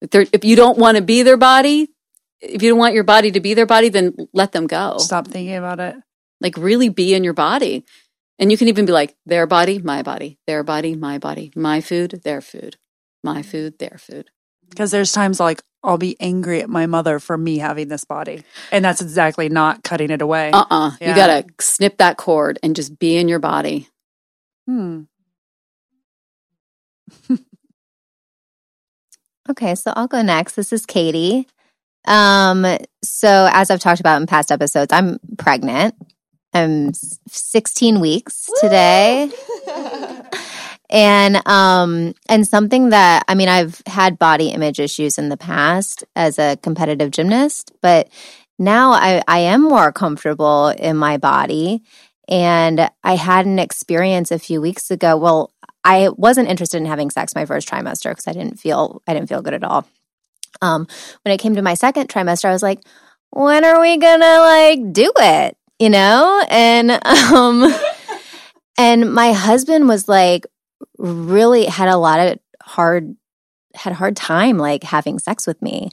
If, 0.00 0.30
if 0.32 0.44
you 0.44 0.56
don't 0.56 0.78
want 0.78 0.96
to 0.96 1.02
be 1.02 1.22
their 1.22 1.36
body, 1.36 1.88
if 2.40 2.62
you 2.62 2.70
don't 2.70 2.78
want 2.78 2.94
your 2.94 3.04
body 3.04 3.30
to 3.32 3.40
be 3.40 3.54
their 3.54 3.66
body, 3.66 3.88
then 3.88 4.14
let 4.32 4.52
them 4.52 4.66
go. 4.66 4.98
Stop 4.98 5.28
thinking 5.28 5.56
about 5.56 5.80
it. 5.80 5.96
Like 6.40 6.56
really 6.56 6.88
be 6.88 7.14
in 7.14 7.24
your 7.24 7.34
body. 7.34 7.84
And 8.38 8.50
you 8.50 8.58
can 8.58 8.68
even 8.68 8.86
be 8.86 8.92
like, 8.92 9.14
their 9.24 9.46
body, 9.46 9.78
my 9.78 10.02
body, 10.02 10.38
their 10.46 10.64
body, 10.64 10.96
my 10.96 11.18
body, 11.18 11.52
my 11.54 11.80
food, 11.80 12.20
their 12.24 12.40
food, 12.40 12.76
my 13.22 13.40
mm-hmm. 13.40 13.50
food, 13.50 13.78
their 13.78 13.98
food. 13.98 14.30
Because 14.72 14.90
there's 14.90 15.12
times 15.12 15.38
like 15.38 15.62
I'll 15.84 15.98
be 15.98 16.16
angry 16.20 16.62
at 16.62 16.70
my 16.70 16.86
mother 16.86 17.18
for 17.18 17.36
me 17.36 17.58
having 17.58 17.88
this 17.88 18.04
body. 18.04 18.42
And 18.70 18.84
that's 18.84 19.02
exactly 19.02 19.48
not 19.48 19.82
cutting 19.82 20.10
it 20.10 20.22
away. 20.22 20.50
Uh 20.50 20.60
uh-uh. 20.60 20.88
uh 20.88 20.90
yeah. 21.00 21.08
You 21.10 21.14
got 21.14 21.26
to 21.26 21.44
snip 21.64 21.98
that 21.98 22.16
cord 22.16 22.58
and 22.62 22.76
just 22.76 22.98
be 22.98 23.16
in 23.16 23.28
your 23.28 23.40
body. 23.40 23.88
Hmm. 24.66 25.02
okay, 29.50 29.74
so 29.74 29.92
I'll 29.96 30.06
go 30.06 30.22
next. 30.22 30.54
This 30.54 30.72
is 30.72 30.86
Katie. 30.86 31.48
Um, 32.06 32.64
so 33.02 33.48
as 33.52 33.70
I've 33.70 33.80
talked 33.80 34.00
about 34.00 34.20
in 34.20 34.26
past 34.26 34.50
episodes, 34.50 34.92
I'm 34.92 35.18
pregnant. 35.36 35.94
I'm 36.54 36.92
16 37.28 38.00
weeks 38.00 38.48
today. 38.60 39.30
and 40.92 41.44
um 41.48 42.14
and 42.28 42.46
something 42.46 42.90
that 42.90 43.24
I 43.26 43.34
mean 43.34 43.48
I've 43.48 43.82
had 43.86 44.18
body 44.18 44.50
image 44.50 44.78
issues 44.78 45.18
in 45.18 45.30
the 45.30 45.36
past 45.38 46.04
as 46.14 46.38
a 46.38 46.58
competitive 46.58 47.10
gymnast, 47.10 47.72
but 47.80 48.08
now 48.58 48.92
I 48.92 49.22
I 49.26 49.38
am 49.38 49.62
more 49.62 49.90
comfortable 49.90 50.68
in 50.68 50.96
my 50.96 51.16
body 51.16 51.82
and 52.28 52.88
I 53.02 53.16
had 53.16 53.46
an 53.46 53.58
experience 53.58 54.30
a 54.30 54.38
few 54.38 54.60
weeks 54.60 54.90
ago. 54.90 55.16
Well, 55.16 55.50
I 55.82 56.10
wasn't 56.10 56.48
interested 56.48 56.76
in 56.76 56.86
having 56.86 57.10
sex 57.10 57.34
my 57.34 57.46
first 57.46 57.68
trimester 57.68 58.10
because 58.10 58.28
I 58.28 58.32
didn't 58.32 58.60
feel 58.60 59.02
I 59.08 59.14
didn't 59.14 59.30
feel 59.30 59.42
good 59.42 59.54
at 59.54 59.64
all. 59.64 59.88
Um, 60.60 60.86
when 61.24 61.32
it 61.32 61.38
came 61.38 61.56
to 61.56 61.62
my 61.62 61.74
second 61.74 62.08
trimester, 62.08 62.44
I 62.44 62.52
was 62.52 62.62
like, 62.62 62.80
when 63.30 63.64
are 63.64 63.80
we 63.80 63.96
gonna 63.96 64.38
like 64.40 64.92
do 64.92 65.10
it? 65.16 65.56
You 65.78 65.88
know? 65.88 66.44
And 66.48 66.90
um 67.06 67.74
and 68.78 69.12
my 69.12 69.32
husband 69.32 69.88
was 69.88 70.06
like 70.06 70.46
really 71.02 71.66
had 71.66 71.88
a 71.88 71.96
lot 71.96 72.20
of 72.20 72.38
hard 72.62 73.16
had 73.74 73.92
a 73.92 73.96
hard 73.96 74.16
time 74.16 74.58
like 74.58 74.84
having 74.84 75.18
sex 75.18 75.46
with 75.46 75.60
me. 75.60 75.90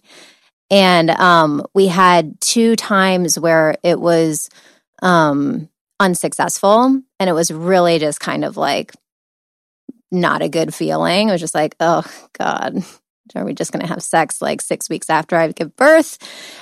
And 0.69 1.09
um 1.09 1.65
we 1.73 1.87
had 1.87 2.39
two 2.39 2.75
times 2.75 3.39
where 3.39 3.75
it 3.83 3.99
was 3.99 4.49
um 5.01 5.69
unsuccessful 5.99 7.01
and 7.19 7.29
it 7.29 7.33
was 7.33 7.51
really 7.51 7.99
just 7.99 8.19
kind 8.19 8.45
of 8.45 8.55
like 8.55 8.93
not 10.11 10.41
a 10.41 10.49
good 10.49 10.73
feeling. 10.73 11.29
It 11.29 11.31
was 11.31 11.41
just 11.41 11.55
like, 11.55 11.75
oh 11.79 12.03
God, 12.37 12.83
are 13.35 13.45
we 13.45 13.53
just 13.53 13.71
going 13.71 13.81
to 13.81 13.91
have 13.91 14.01
sex 14.01 14.41
like 14.41 14.61
six 14.61 14.89
weeks 14.89 15.09
after 15.09 15.35
I 15.35 15.51
give 15.51 15.75
birth? 15.75 16.17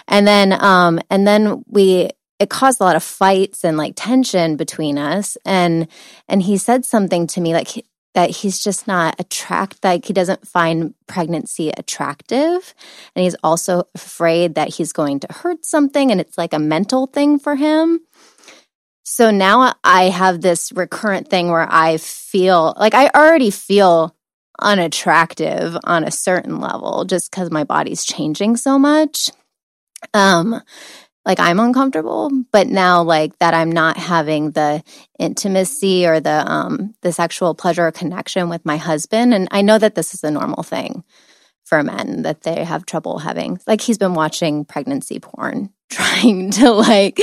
And 0.08 0.28
then, 0.28 0.52
um, 0.54 1.00
and 1.10 1.28
then 1.28 1.64
we, 1.68 2.10
it 2.40 2.50
caused 2.50 2.82
a 2.82 2.84
lot 2.84 2.96
of 2.96 3.04
fights 3.04 3.64
and 3.64 3.78
like 3.78 3.94
tension 3.96 4.58
between 4.58 4.98
us. 4.98 5.38
And, 5.46 5.88
and 6.28 6.42
he 6.42 6.58
said 6.58 6.86
something 6.86 7.28
to 7.28 7.42
me 7.42 7.54
like, 7.54 7.86
that 8.18 8.32
he's 8.32 8.64
just 8.64 8.88
not 8.88 9.14
attract 9.20 9.84
like 9.84 10.06
he 10.06 10.12
doesn't 10.12 10.48
find 10.48 10.96
pregnancy 11.06 11.70
attractive 11.70 12.74
and 13.16 13.24
he's 13.24 13.36
also 13.44 13.84
afraid 13.94 14.56
that 14.56 14.74
he's 14.74 14.92
going 14.92 15.20
to 15.20 15.32
hurt 15.32 15.64
something 15.64 16.10
and 16.10 16.20
it's 16.20 16.36
like 16.36 16.52
a 16.52 16.58
mental 16.58 17.06
thing 17.06 17.38
for 17.38 17.56
him 17.56 18.00
so 19.04 19.30
now 19.30 19.76
I 19.84 20.06
have 20.06 20.42
this 20.42 20.72
recurrent 20.72 21.30
thing 21.30 21.50
where 21.52 21.68
I 21.72 21.98
feel 21.98 22.74
like 22.76 22.96
I 22.96 23.08
already 23.10 23.52
feel 23.52 24.16
unattractive 24.60 25.78
on 25.84 26.04
a 26.04 26.10
certain 26.10 26.60
level 26.60 27.06
just 27.06 27.30
because 27.30 27.52
my 27.52 27.64
body's 27.64 28.04
changing 28.04 28.58
so 28.58 28.80
much. 28.80 29.30
Um, 30.16 30.62
like 31.28 31.42
I'm 31.42 31.60
uncomfortable, 31.60 32.32
but 32.54 32.68
now 32.68 33.04
like 33.04 33.38
that 33.40 33.54
I'm 33.54 33.72
not 33.72 33.98
having 33.98 34.52
the 34.52 34.82
intimacy 35.20 36.08
or 36.08 36.22
the 36.22 36.50
um 36.50 36.96
the 37.02 37.12
sexual 37.12 37.54
pleasure 37.54 37.86
or 37.86 37.92
connection 37.92 38.48
with 38.48 38.66
my 38.66 38.78
husband. 38.78 39.34
And 39.34 39.50
I 39.52 39.62
know 39.62 39.78
that 39.78 39.94
this 39.94 40.14
is 40.14 40.24
a 40.24 40.32
normal 40.32 40.64
thing 40.64 41.04
for 41.66 41.84
men 41.84 42.22
that 42.22 42.44
they 42.44 42.64
have 42.64 42.86
trouble 42.86 43.20
having 43.20 43.60
like 43.68 43.82
he's 43.82 43.98
been 43.98 44.14
watching 44.14 44.64
pregnancy 44.64 45.20
porn 45.20 45.70
trying 45.90 46.50
to 46.52 46.72
like 46.72 47.20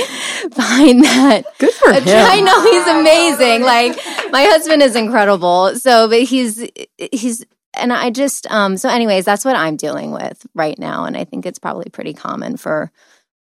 find 0.51 1.03
that 1.03 1.41
good 1.57 1.73
for 1.73 1.91
him. 1.91 2.03
i 2.05 2.41
know 2.41 2.61
he's 2.61 2.87
amazing. 2.87 3.63
Like 3.63 4.31
my 4.31 4.43
husband 4.43 4.83
is 4.83 4.95
incredible. 4.95 5.75
So 5.77 6.07
but 6.09 6.21
he's 6.21 6.63
he's 7.11 7.43
and 7.73 7.91
i 7.91 8.11
just 8.11 8.45
um 8.51 8.77
so 8.77 8.87
anyways 8.87 9.25
that's 9.25 9.43
what 9.43 9.55
i'm 9.55 9.77
dealing 9.77 10.11
with 10.11 10.45
right 10.53 10.77
now. 10.77 11.05
And 11.05 11.17
i 11.17 11.23
think 11.23 11.47
it's 11.47 11.59
probably 11.59 11.89
pretty 11.89 12.13
common 12.13 12.57
for 12.57 12.91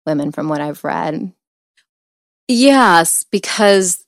women 0.07 0.33
from 0.33 0.49
what 0.49 0.61
i've 0.61 0.85
read 0.85 1.33
yes 2.49 3.25
because 3.31 4.05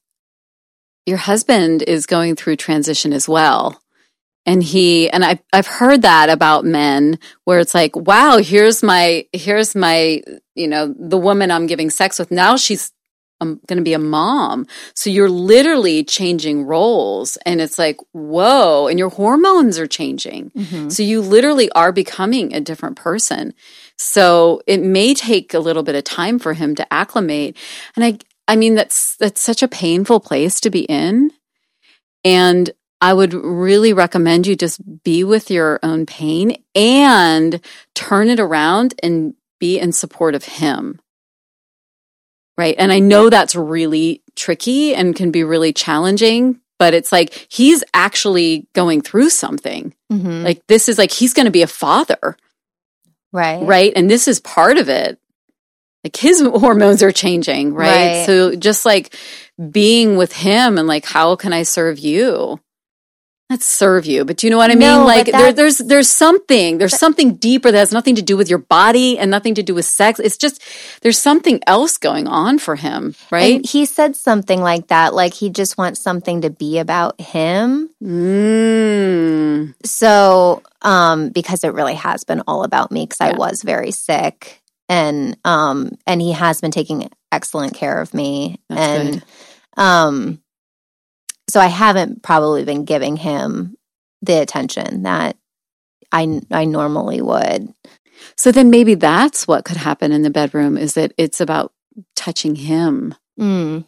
your 1.07 1.19
husband 1.19 1.83
is 1.83 2.07
going 2.07 2.35
through 2.35 2.57
transition 2.57 3.13
as 3.13 3.29
well 3.29 3.81
and 4.47 4.63
he 4.63 5.11
and 5.11 5.25
I 5.25 5.41
I've 5.53 5.67
heard 5.67 6.03
that 6.03 6.29
about 6.29 6.65
men 6.65 7.19
where 7.45 7.61
it's 7.61 7.75
like, 7.75 7.97
wow, 7.97 8.39
here's 8.39 8.83
my 8.83 9.27
here's 9.33 9.75
my 9.75 10.23
you 10.55 10.69
know 10.69 10.95
the 10.99 11.19
woman 11.19 11.51
I'm 11.51 11.67
giving 11.67 11.91
sex 11.91 12.19
with 12.19 12.31
now 12.31 12.57
she's 12.57 12.93
I'm 13.41 13.61
going 13.67 13.79
to 13.79 13.85
be 13.85 13.95
a 13.95 13.99
mom. 13.99 14.67
So 14.95 15.11
you're 15.11 15.29
literally 15.29 16.05
changing 16.05 16.65
roles 16.65 17.37
and 17.45 17.61
it's 17.61 17.79
like, 17.79 17.99
whoa, 18.13 18.87
and 18.87 18.99
your 18.99 19.11
hormones 19.11 19.79
are 19.79 19.89
changing. 19.89 20.51
Mm-hmm. 20.51 20.89
So 20.89 21.03
you 21.03 21.21
literally 21.21 21.71
are 21.73 21.93
becoming 21.93 22.55
a 22.55 22.61
different 22.61 22.97
person. 22.97 23.53
So 23.97 24.63
it 24.67 24.83
may 24.83 25.15
take 25.15 25.55
a 25.55 25.61
little 25.61 25.83
bit 25.83 25.95
of 25.95 26.05
time 26.05 26.39
for 26.39 26.55
him 26.55 26.75
to 26.77 26.93
acclimate. 26.93 27.57
And 27.97 28.05
I 28.05 28.19
I 28.47 28.57
mean 28.57 28.75
that's 28.75 29.17
that's 29.17 29.41
such 29.41 29.63
a 29.63 29.69
painful 29.69 30.21
place 30.21 30.61
to 30.61 30.71
be 30.71 30.85
in. 30.85 31.31
And 32.25 32.71
I 33.01 33.13
would 33.13 33.35
really 33.35 33.93
recommend 33.93 34.47
you 34.47 34.57
just 34.57 34.81
be 35.03 35.25
with 35.25 35.51
your 35.51 35.79
own 35.83 36.07
pain 36.07 36.57
and 36.75 37.61
turn 37.95 38.29
it 38.29 38.41
around 38.41 38.95
and 39.03 39.35
be 39.61 39.79
in 39.79 39.93
support 39.93 40.35
of 40.35 40.45
him. 40.45 41.01
Right. 42.57 42.75
And 42.79 42.93
I 42.93 43.01
know 43.01 43.31
that's 43.31 43.55
really 43.55 44.23
tricky 44.37 44.95
and 44.95 45.15
can 45.15 45.31
be 45.31 45.45
really 45.45 45.73
challenging, 45.73 46.61
but 46.79 46.95
it's 46.95 47.13
like 47.13 47.47
he's 47.51 47.83
actually 47.93 48.69
going 48.75 49.01
through 49.01 49.31
something. 49.31 49.95
Mm-hmm. 50.13 50.45
Like 50.45 50.67
this 50.67 50.89
is 50.89 50.97
like 50.97 51.11
he's 51.11 51.35
going 51.35 51.47
to 51.47 51.53
be 51.53 51.63
a 51.63 51.67
father. 51.67 52.37
Right. 53.35 53.65
Right. 53.65 53.93
And 53.97 54.09
this 54.09 54.29
is 54.29 54.39
part 54.39 54.79
of 54.79 54.89
it. 54.89 55.19
Like 56.05 56.15
his 56.15 56.41
hormones 56.55 57.03
are 57.03 57.11
changing. 57.11 57.75
Right? 57.75 58.19
right. 58.19 58.27
So 58.27 58.55
just 58.55 58.87
like 58.87 59.15
being 59.71 60.17
with 60.17 60.33
him 60.33 60.79
and 60.79 60.87
like, 60.87 61.05
how 61.05 61.35
can 61.35 61.53
I 61.53 61.65
serve 61.65 61.99
you? 61.99 62.61
Not 63.55 63.63
serve 63.63 64.07
you, 64.07 64.25
but 64.25 64.37
do 64.37 64.47
you 64.47 64.51
know 64.51 64.57
what 64.57 64.71
I 64.71 64.75
mean? 64.75 64.81
No, 64.81 65.05
like 65.05 65.27
there, 65.27 65.53
there's 65.53 65.79
there's 65.79 66.09
something 66.09 66.79
there's 66.79 66.99
something 66.99 67.37
deeper 67.37 67.71
that 67.71 67.79
has 67.79 67.93
nothing 67.93 68.15
to 68.17 68.23
do 68.23 68.37
with 68.37 68.51
your 68.51 68.59
body 68.59 69.19
and 69.19 69.31
nothing 69.31 69.55
to 69.55 69.63
do 69.63 69.75
with 69.75 69.85
sex. 69.85 70.19
It's 70.19 70.37
just 70.37 70.63
there's 71.03 71.19
something 71.19 71.61
else 71.67 71.97
going 71.99 72.27
on 72.27 72.59
for 72.59 72.77
him, 72.77 73.15
right? 73.31 73.57
And 73.57 73.67
he 73.67 73.87
said 73.87 74.17
something 74.17 74.61
like 74.61 74.89
that, 74.89 75.15
like 75.15 75.35
he 75.35 75.51
just 75.51 75.79
wants 75.79 76.01
something 76.01 76.43
to 76.43 76.51
be 76.51 76.79
about 76.79 77.21
him. 77.21 77.91
Mm. 78.03 79.75
So, 79.85 80.63
um, 80.83 81.31
because 81.31 81.65
it 81.65 81.73
really 81.73 81.95
has 81.95 82.25
been 82.25 82.43
all 82.47 82.65
about 82.65 82.91
me, 82.91 83.07
because 83.07 83.21
yeah. 83.21 83.35
I 83.35 83.39
was 83.39 83.63
very 83.63 83.93
sick, 83.93 84.61
and 84.89 85.37
um, 85.45 85.93
and 86.07 86.21
he 86.21 86.33
has 86.33 86.61
been 86.61 86.73
taking 86.73 87.09
excellent 87.31 87.75
care 87.75 88.01
of 88.01 88.13
me, 88.15 88.59
That's 88.69 88.81
and 88.81 89.13
good. 89.15 89.23
um 89.77 90.41
so 91.55 91.61
I 91.61 91.69
haven't 91.69 92.25
probably 92.25 92.65
been 92.65 92.85
giving 92.85 93.17
him 93.17 93.77
the 94.23 94.43
attention 94.43 95.05
that 95.05 95.37
I 96.11 96.41
I 96.51 96.65
normally 96.65 97.23
would. 97.23 97.73
So 98.37 98.51
then 98.51 98.71
maybe 98.71 98.97
that's 98.97 99.47
what 99.47 99.65
could 99.65 99.77
happen 99.77 100.11
in 100.11 100.23
the 100.23 100.31
bedroom 100.31 100.77
is 100.77 100.95
that 100.95 101.13
it's 101.17 101.41
about 101.41 101.73
touching 102.17 102.57
him. 102.57 103.15
Mm. 103.39 103.85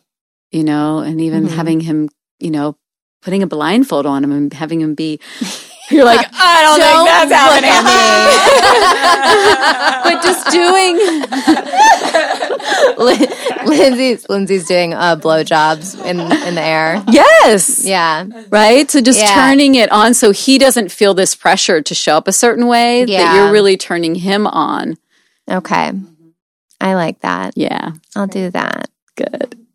You 0.53 0.63
know, 0.63 1.01
and 1.01 1.21
even 1.21 1.47
mm-hmm. 1.47 1.57
having 1.57 1.81
him, 1.81 2.09
you 2.39 2.53
know, 2.53 2.77
putting 3.21 3.43
a 3.43 3.49
blindfold 3.49 4.07
on 4.07 4.23
him 4.23 4.31
and 4.31 4.53
having 4.53 4.81
him 4.81 4.95
be 4.95 5.19
You're 5.91 6.05
like, 6.05 6.25
I 6.33 6.63
don't, 6.63 6.79
Don't 6.79 7.07
think 7.07 7.29
that's 7.29 7.33
happening. 7.33 7.71
at 7.71 7.83
me. 10.03 10.11
Lin- 10.73 11.01
Lindsay's 13.67 14.29
Lindsay's 14.29 14.67
doing 14.67 14.95
uh, 14.95 15.17
blowjobs 15.17 15.99
in 16.05 16.21
in 16.21 16.55
the 16.55 16.63
air. 16.63 17.03
Yes. 17.09 17.85
Yeah, 17.85 18.27
Right? 18.51 18.91
So 18.91 19.01
just 19.01 19.21
Yeah. 19.21 19.35
turning 19.35 19.75
it 19.75 19.91
on 19.93 20.15
so 20.15 20.31
he 20.33 20.59
doesn't 20.59 20.91
feel 20.91 21.15
this 21.15 21.35
pressure 21.35 21.81
to 21.83 21.95
show 21.95 22.17
up 22.17 22.29
a 22.29 22.33
certain 22.33 22.67
way 22.67 23.05
that 23.05 23.35
you're 23.35 23.53
really 23.53 23.77
turning 23.77 24.15
him 24.17 24.47
on. 24.47 24.97
okay. 25.51 25.93
I 26.81 26.95
like 26.95 27.21
that. 27.21 27.55
Yeah. 27.57 27.93
I'll 28.15 28.27
do 28.27 28.51
that. 28.51 28.91
Good. 29.17 29.66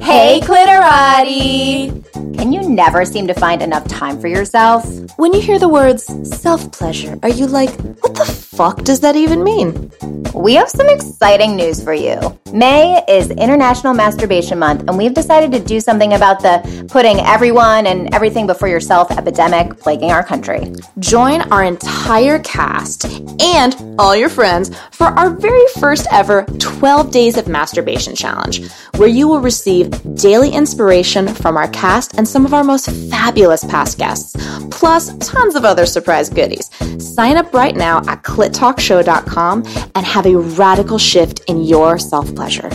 Hey, 0.00 0.40
Clitorati! 0.42 2.02
Can 2.36 2.52
you 2.52 2.68
never 2.68 3.04
seem 3.04 3.26
to 3.28 3.34
find 3.34 3.62
enough 3.62 3.86
time 3.88 4.20
for 4.20 4.28
yourself? 4.28 4.84
When 5.18 5.32
you 5.32 5.40
hear 5.40 5.58
the 5.58 5.68
words 5.68 6.04
self 6.36 6.70
pleasure, 6.72 7.18
are 7.22 7.28
you 7.28 7.46
like, 7.46 7.70
what 8.02 8.14
the 8.14 8.24
fuck 8.24 8.82
does 8.82 9.00
that 9.00 9.16
even 9.16 9.42
mean? 9.42 9.90
We 10.34 10.54
have 10.54 10.68
some 10.68 10.88
exciting 10.88 11.56
news 11.56 11.82
for 11.82 11.94
you. 11.94 12.18
May 12.52 13.02
is 13.08 13.30
International 13.30 13.94
Masturbation 13.94 14.58
Month, 14.58 14.82
and 14.88 14.98
we've 14.98 15.14
decided 15.14 15.52
to 15.52 15.60
do 15.60 15.80
something 15.80 16.12
about 16.12 16.40
the 16.40 16.86
putting 16.90 17.18
everyone 17.20 17.86
and 17.86 18.12
everything 18.14 18.46
before 18.46 18.68
yourself 18.68 19.10
epidemic 19.12 19.78
plaguing 19.78 20.10
our 20.10 20.24
country. 20.24 20.72
Join 20.98 21.40
our 21.52 21.64
entire 21.64 22.40
cast 22.40 23.06
and 23.40 23.76
all 23.98 24.14
your 24.14 24.28
friends 24.28 24.76
for 24.90 25.06
our 25.06 25.30
very 25.30 25.66
first 25.80 26.06
ever 26.12 26.44
12 26.58 27.10
Days 27.10 27.36
of 27.36 27.48
Masturbation 27.48 28.14
Challenge, 28.14 28.68
where 28.96 29.08
you 29.08 29.28
will 29.28 29.40
receive 29.40 29.83
daily 30.14 30.50
inspiration 30.50 31.28
from 31.28 31.56
our 31.56 31.68
cast 31.68 32.16
and 32.16 32.26
some 32.26 32.44
of 32.44 32.54
our 32.54 32.64
most 32.64 32.90
fabulous 33.10 33.64
past 33.64 33.98
guests, 33.98 34.36
plus 34.70 35.16
tons 35.18 35.54
of 35.54 35.64
other 35.64 35.86
surprise 35.86 36.28
goodies. 36.28 36.70
Sign 36.98 37.36
up 37.36 37.52
right 37.52 37.76
now 37.76 37.98
at 38.08 38.22
clittalkshow.com 38.22 39.64
and 39.94 40.06
have 40.06 40.26
a 40.26 40.36
radical 40.36 40.98
shift 40.98 41.40
in 41.48 41.62
your 41.62 41.98
self 41.98 42.34
pleasure. 42.34 42.70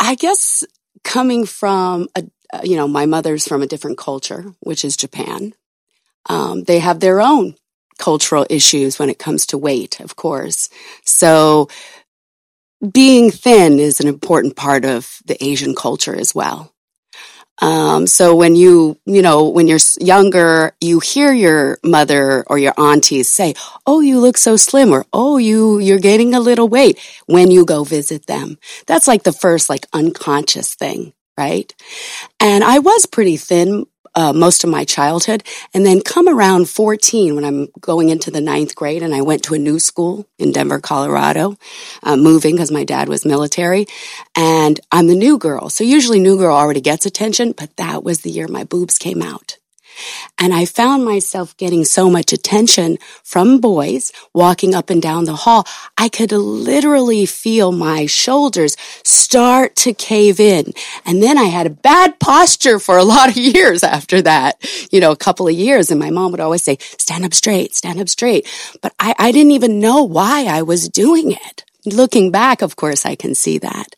I 0.00 0.14
guess 0.14 0.64
coming 1.02 1.46
from 1.46 2.08
a, 2.16 2.24
uh, 2.52 2.60
you 2.62 2.76
know, 2.76 2.88
my 2.88 3.06
mother's 3.06 3.46
from 3.46 3.62
a 3.62 3.66
different 3.66 3.98
culture, 3.98 4.44
which 4.60 4.84
is 4.84 4.96
Japan. 4.96 5.54
Um, 6.28 6.64
they 6.64 6.78
have 6.78 7.00
their 7.00 7.20
own 7.20 7.54
cultural 7.98 8.46
issues 8.50 8.98
when 8.98 9.08
it 9.08 9.18
comes 9.18 9.46
to 9.46 9.58
weight, 9.58 10.00
of 10.00 10.16
course. 10.16 10.68
So 11.04 11.68
being 12.92 13.30
thin 13.30 13.78
is 13.78 14.00
an 14.00 14.08
important 14.08 14.56
part 14.56 14.84
of 14.84 15.18
the 15.26 15.42
Asian 15.42 15.74
culture 15.74 16.14
as 16.14 16.34
well. 16.34 16.72
Um, 17.62 18.06
so 18.06 18.34
when 18.34 18.56
you, 18.56 18.98
you 19.06 19.22
know, 19.22 19.48
when 19.48 19.68
you're 19.68 19.78
younger, 20.00 20.72
you 20.80 20.98
hear 20.98 21.32
your 21.32 21.78
mother 21.84 22.42
or 22.48 22.58
your 22.58 22.74
aunties 22.78 23.28
say, 23.30 23.54
"Oh, 23.86 24.00
you 24.00 24.18
look 24.18 24.36
so 24.36 24.56
slim," 24.56 24.92
or 24.92 25.06
"Oh, 25.12 25.36
you 25.38 25.78
you're 25.78 26.00
gaining 26.00 26.34
a 26.34 26.40
little 26.40 26.68
weight." 26.68 26.98
When 27.26 27.50
you 27.52 27.64
go 27.64 27.84
visit 27.84 28.26
them, 28.26 28.58
that's 28.86 29.06
like 29.06 29.22
the 29.22 29.32
first 29.32 29.70
like 29.70 29.86
unconscious 29.92 30.74
thing, 30.74 31.12
right? 31.38 31.72
And 32.40 32.64
I 32.64 32.80
was 32.80 33.06
pretty 33.06 33.36
thin 33.36 33.86
uh, 34.14 34.32
most 34.32 34.64
of 34.64 34.70
my 34.70 34.84
childhood, 34.84 35.42
and 35.72 35.84
then 35.84 36.00
come 36.00 36.28
around 36.28 36.68
14 36.68 37.34
when 37.34 37.44
I'm 37.44 37.68
going 37.80 38.10
into 38.10 38.30
the 38.30 38.40
ninth 38.40 38.74
grade, 38.74 39.02
and 39.02 39.14
I 39.14 39.22
went 39.22 39.44
to 39.44 39.54
a 39.54 39.58
new 39.58 39.78
school 39.78 40.26
in 40.38 40.52
Denver, 40.52 40.80
Colorado, 40.80 41.56
uh, 42.02 42.16
moving 42.16 42.54
because 42.54 42.70
my 42.70 42.84
dad 42.84 43.08
was 43.08 43.24
military, 43.24 43.86
and 44.34 44.78
I'm 44.92 45.06
the 45.06 45.14
new 45.14 45.38
girl. 45.38 45.68
So 45.68 45.84
usually 45.84 46.20
new 46.20 46.36
girl 46.36 46.56
already 46.56 46.80
gets 46.80 47.06
attention, 47.06 47.52
but 47.52 47.76
that 47.76 48.04
was 48.04 48.20
the 48.20 48.30
year 48.30 48.48
my 48.48 48.64
boobs 48.64 48.98
came 48.98 49.22
out. 49.22 49.58
And 50.38 50.52
I 50.52 50.64
found 50.64 51.04
myself 51.04 51.56
getting 51.56 51.84
so 51.84 52.10
much 52.10 52.32
attention 52.32 52.98
from 53.22 53.60
boys 53.60 54.12
walking 54.32 54.74
up 54.74 54.90
and 54.90 55.00
down 55.00 55.24
the 55.24 55.36
hall. 55.36 55.66
I 55.96 56.08
could 56.08 56.32
literally 56.32 57.26
feel 57.26 57.72
my 57.72 58.06
shoulders 58.06 58.76
start 59.04 59.76
to 59.76 59.94
cave 59.94 60.40
in. 60.40 60.72
And 61.04 61.22
then 61.22 61.38
I 61.38 61.44
had 61.44 61.66
a 61.66 61.70
bad 61.70 62.18
posture 62.18 62.78
for 62.78 62.98
a 62.98 63.04
lot 63.04 63.30
of 63.30 63.36
years 63.36 63.82
after 63.82 64.22
that, 64.22 64.56
you 64.90 65.00
know, 65.00 65.12
a 65.12 65.16
couple 65.16 65.48
of 65.48 65.54
years. 65.54 65.90
And 65.90 66.00
my 66.00 66.10
mom 66.10 66.30
would 66.32 66.40
always 66.40 66.62
say, 66.62 66.78
stand 66.98 67.24
up 67.24 67.34
straight, 67.34 67.74
stand 67.74 68.00
up 68.00 68.08
straight. 68.08 68.46
But 68.82 68.94
I, 68.98 69.14
I 69.18 69.32
didn't 69.32 69.52
even 69.52 69.80
know 69.80 70.02
why 70.02 70.46
I 70.46 70.62
was 70.62 70.88
doing 70.88 71.32
it. 71.32 71.64
Looking 71.86 72.30
back, 72.30 72.62
of 72.62 72.76
course, 72.76 73.04
I 73.04 73.14
can 73.14 73.34
see 73.34 73.58
that. 73.58 73.94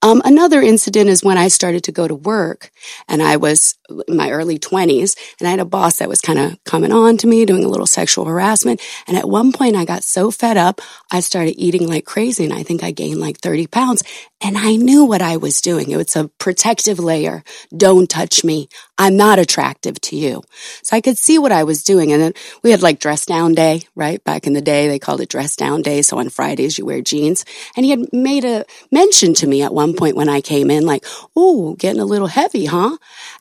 Um, 0.00 0.22
another 0.24 0.62
incident 0.62 1.10
is 1.10 1.22
when 1.22 1.36
I 1.36 1.48
started 1.48 1.84
to 1.84 1.92
go 1.92 2.08
to 2.08 2.14
work 2.14 2.70
and 3.06 3.22
I 3.22 3.36
was 3.36 3.77
my 4.08 4.30
early 4.30 4.58
20s 4.58 5.16
and 5.38 5.48
I 5.48 5.50
had 5.50 5.60
a 5.60 5.64
boss 5.64 5.98
that 5.98 6.08
was 6.08 6.20
kind 6.20 6.38
of 6.38 6.62
coming 6.64 6.92
on 6.92 7.16
to 7.18 7.26
me, 7.26 7.44
doing 7.44 7.64
a 7.64 7.68
little 7.68 7.86
sexual 7.86 8.24
harassment. 8.24 8.80
And 9.06 9.16
at 9.16 9.28
one 9.28 9.52
point 9.52 9.76
I 9.76 9.84
got 9.84 10.04
so 10.04 10.30
fed 10.30 10.56
up, 10.56 10.80
I 11.10 11.20
started 11.20 11.54
eating 11.58 11.88
like 11.88 12.04
crazy 12.04 12.44
and 12.44 12.52
I 12.52 12.62
think 12.62 12.82
I 12.82 12.90
gained 12.90 13.20
like 13.20 13.38
30 13.38 13.66
pounds. 13.66 14.02
And 14.40 14.56
I 14.56 14.76
knew 14.76 15.04
what 15.04 15.20
I 15.20 15.36
was 15.36 15.60
doing. 15.60 15.90
It 15.90 15.96
was 15.96 16.14
a 16.14 16.28
protective 16.38 17.00
layer. 17.00 17.42
Don't 17.76 18.08
touch 18.08 18.44
me. 18.44 18.68
I'm 18.96 19.16
not 19.16 19.40
attractive 19.40 20.00
to 20.02 20.16
you. 20.16 20.42
So 20.82 20.96
I 20.96 21.00
could 21.00 21.18
see 21.18 21.38
what 21.38 21.50
I 21.50 21.64
was 21.64 21.82
doing. 21.82 22.12
And 22.12 22.22
then 22.22 22.32
we 22.62 22.70
had 22.70 22.82
like 22.82 23.00
dress 23.00 23.26
down 23.26 23.54
day, 23.54 23.82
right? 23.96 24.22
Back 24.22 24.46
in 24.46 24.52
the 24.52 24.60
day, 24.60 24.86
they 24.86 25.00
called 25.00 25.20
it 25.20 25.28
dress 25.28 25.56
down 25.56 25.82
day. 25.82 26.02
So 26.02 26.18
on 26.18 26.28
Fridays, 26.28 26.78
you 26.78 26.86
wear 26.86 27.00
jeans. 27.00 27.44
And 27.76 27.84
he 27.84 27.90
had 27.90 28.12
made 28.12 28.44
a 28.44 28.64
mention 28.92 29.34
to 29.34 29.46
me 29.46 29.62
at 29.62 29.74
one 29.74 29.94
point 29.94 30.16
when 30.16 30.28
I 30.28 30.40
came 30.40 30.70
in, 30.70 30.86
like, 30.86 31.04
oh, 31.34 31.74
getting 31.74 32.00
a 32.00 32.04
little 32.04 32.28
heavy, 32.28 32.66
huh? 32.66 32.96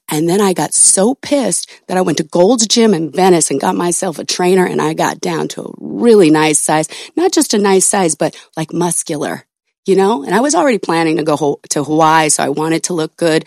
And 0.10 0.30
then 0.30 0.40
I 0.40 0.54
got 0.54 0.74
so 0.74 1.16
pissed 1.16 1.70
that 1.88 1.98
I 1.98 2.02
went 2.02 2.18
to 2.20 2.24
Gold's 2.24 2.68
Gym 2.68 2.94
in 2.94 3.12
Venice 3.12 3.52
and 3.52 3.60
got 3.60 3.76
myself 3.76 4.20
a 4.20 4.26
trainer 4.26 4.66
and 4.66 4.82
I 4.82 4.94
got 4.94 5.20
down 5.20 5.48
to 5.50 5.64
a 5.64 5.74
really 5.80 6.30
nice 6.30 6.60
size. 6.60 6.88
Not 7.16 7.34
just 7.34 7.54
a 7.54 7.58
nice 7.58 7.86
size, 7.86 8.16
but 8.16 8.36
like 8.56 8.72
muscular, 8.72 9.46
you 9.86 9.96
know? 9.96 10.24
And 10.24 10.34
I 10.34 10.40
was 10.40 10.56
already 10.56 10.78
planning 10.78 11.18
to 11.18 11.24
go 11.24 11.60
to 11.70 11.84
Hawaii, 11.84 12.30
so 12.30 12.44
I 12.44 12.50
wanted 12.50 12.84
to 12.84 12.94
look 12.94 13.18
good. 13.18 13.46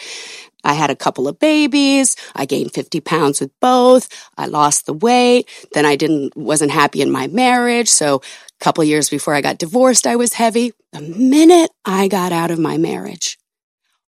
I 0.63 0.75
had 0.75 0.91
a 0.91 0.97
couple 0.97 1.27
of 1.27 1.39
babies. 1.39 2.17
I 2.35 2.45
gained 2.45 2.73
50 2.73 3.01
pounds 3.01 3.41
with 3.41 3.51
both. 3.61 4.09
I 4.37 4.47
lost 4.47 4.87
the 4.87 4.93
weight. 4.93 5.49
Then 5.73 5.87
I 5.87 5.97
didn't, 5.97 6.37
wasn't 6.37 6.71
happy 6.71 7.01
in 7.01 7.11
my 7.11 7.27
marriage. 7.29 7.89
So 7.89 8.17
a 8.17 8.65
couple 8.65 8.85
years 8.85 9.09
before 9.09 9.35
I 9.35 9.41
got 9.41 9.59
divorced, 9.59 10.07
I 10.07 10.17
was 10.17 10.35
heavy. 10.35 10.73
The 10.93 11.01
minute 11.01 11.71
I 11.85 12.09
got 12.09 12.33
out 12.33 12.51
of 12.51 12.59
my 12.59 12.77
marriage, 12.77 13.39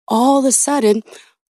all 0.07 0.39
of 0.39 0.47
a 0.47 0.53
sudden, 0.53 1.03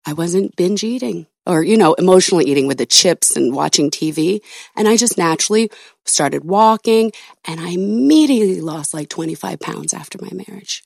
I 0.07 0.12
wasn't 0.12 0.57
binge 0.57 0.85
eating 0.85 1.27
or, 1.47 1.62
you 1.62 1.77
know, 1.77 1.95
emotionally 1.95 2.47
eating 2.47 2.67
with 2.67 2.79
the 2.79 2.87
chips 2.87 3.37
and 3.37 3.55
watching 3.55 3.90
TV. 3.90 4.40
And 4.77 4.88
I 4.88 4.97
just 4.97 5.19
naturally 5.19 5.71
started 6.05 6.45
walking 6.45 7.12
and 7.47 7.61
I 7.61 7.71
immediately 7.71 8.61
lost 8.61 8.95
like 8.95 9.09
25 9.09 9.61
pounds 9.61 9.95
after 9.95 10.19
my 10.21 10.31
marriage. 10.33 10.83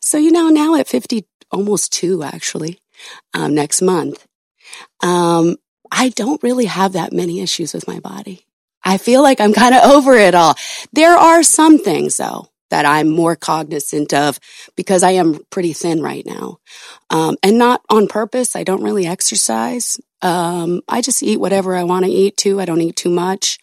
So, 0.00 0.18
you 0.18 0.30
know, 0.30 0.48
now 0.48 0.74
at 0.76 0.88
50, 0.88 1.26
almost 1.50 1.92
two 1.92 2.22
actually, 2.22 2.80
um, 3.34 3.54
next 3.54 3.82
month, 3.82 4.26
um, 5.02 5.56
I 5.90 6.10
don't 6.10 6.42
really 6.42 6.66
have 6.66 6.92
that 6.92 7.12
many 7.12 7.40
issues 7.40 7.74
with 7.74 7.88
my 7.88 8.00
body. 8.00 8.46
I 8.82 8.96
feel 8.98 9.22
like 9.22 9.40
I'm 9.40 9.52
kind 9.52 9.74
of 9.74 9.90
over 9.90 10.14
it 10.14 10.34
all. 10.34 10.54
There 10.92 11.16
are 11.16 11.42
some 11.42 11.78
things 11.78 12.16
though 12.16 12.48
that 12.70 12.86
I'm 12.86 13.08
more 13.10 13.36
cognizant 13.36 14.14
of 14.14 14.40
because 14.76 15.02
I 15.02 15.12
am 15.12 15.40
pretty 15.50 15.72
thin 15.72 16.02
right 16.02 16.24
now. 16.24 16.58
Um, 17.10 17.36
and 17.42 17.58
not 17.58 17.82
on 17.90 18.08
purpose. 18.08 18.56
I 18.56 18.64
don't 18.64 18.82
really 18.82 19.06
exercise. 19.06 20.00
Um, 20.22 20.82
I 20.88 21.00
just 21.00 21.22
eat 21.22 21.38
whatever 21.38 21.76
I 21.76 21.84
want 21.84 22.04
to 22.04 22.10
eat 22.10 22.36
too. 22.36 22.60
I 22.60 22.64
don't 22.64 22.80
eat 22.80 22.96
too 22.96 23.10
much, 23.10 23.58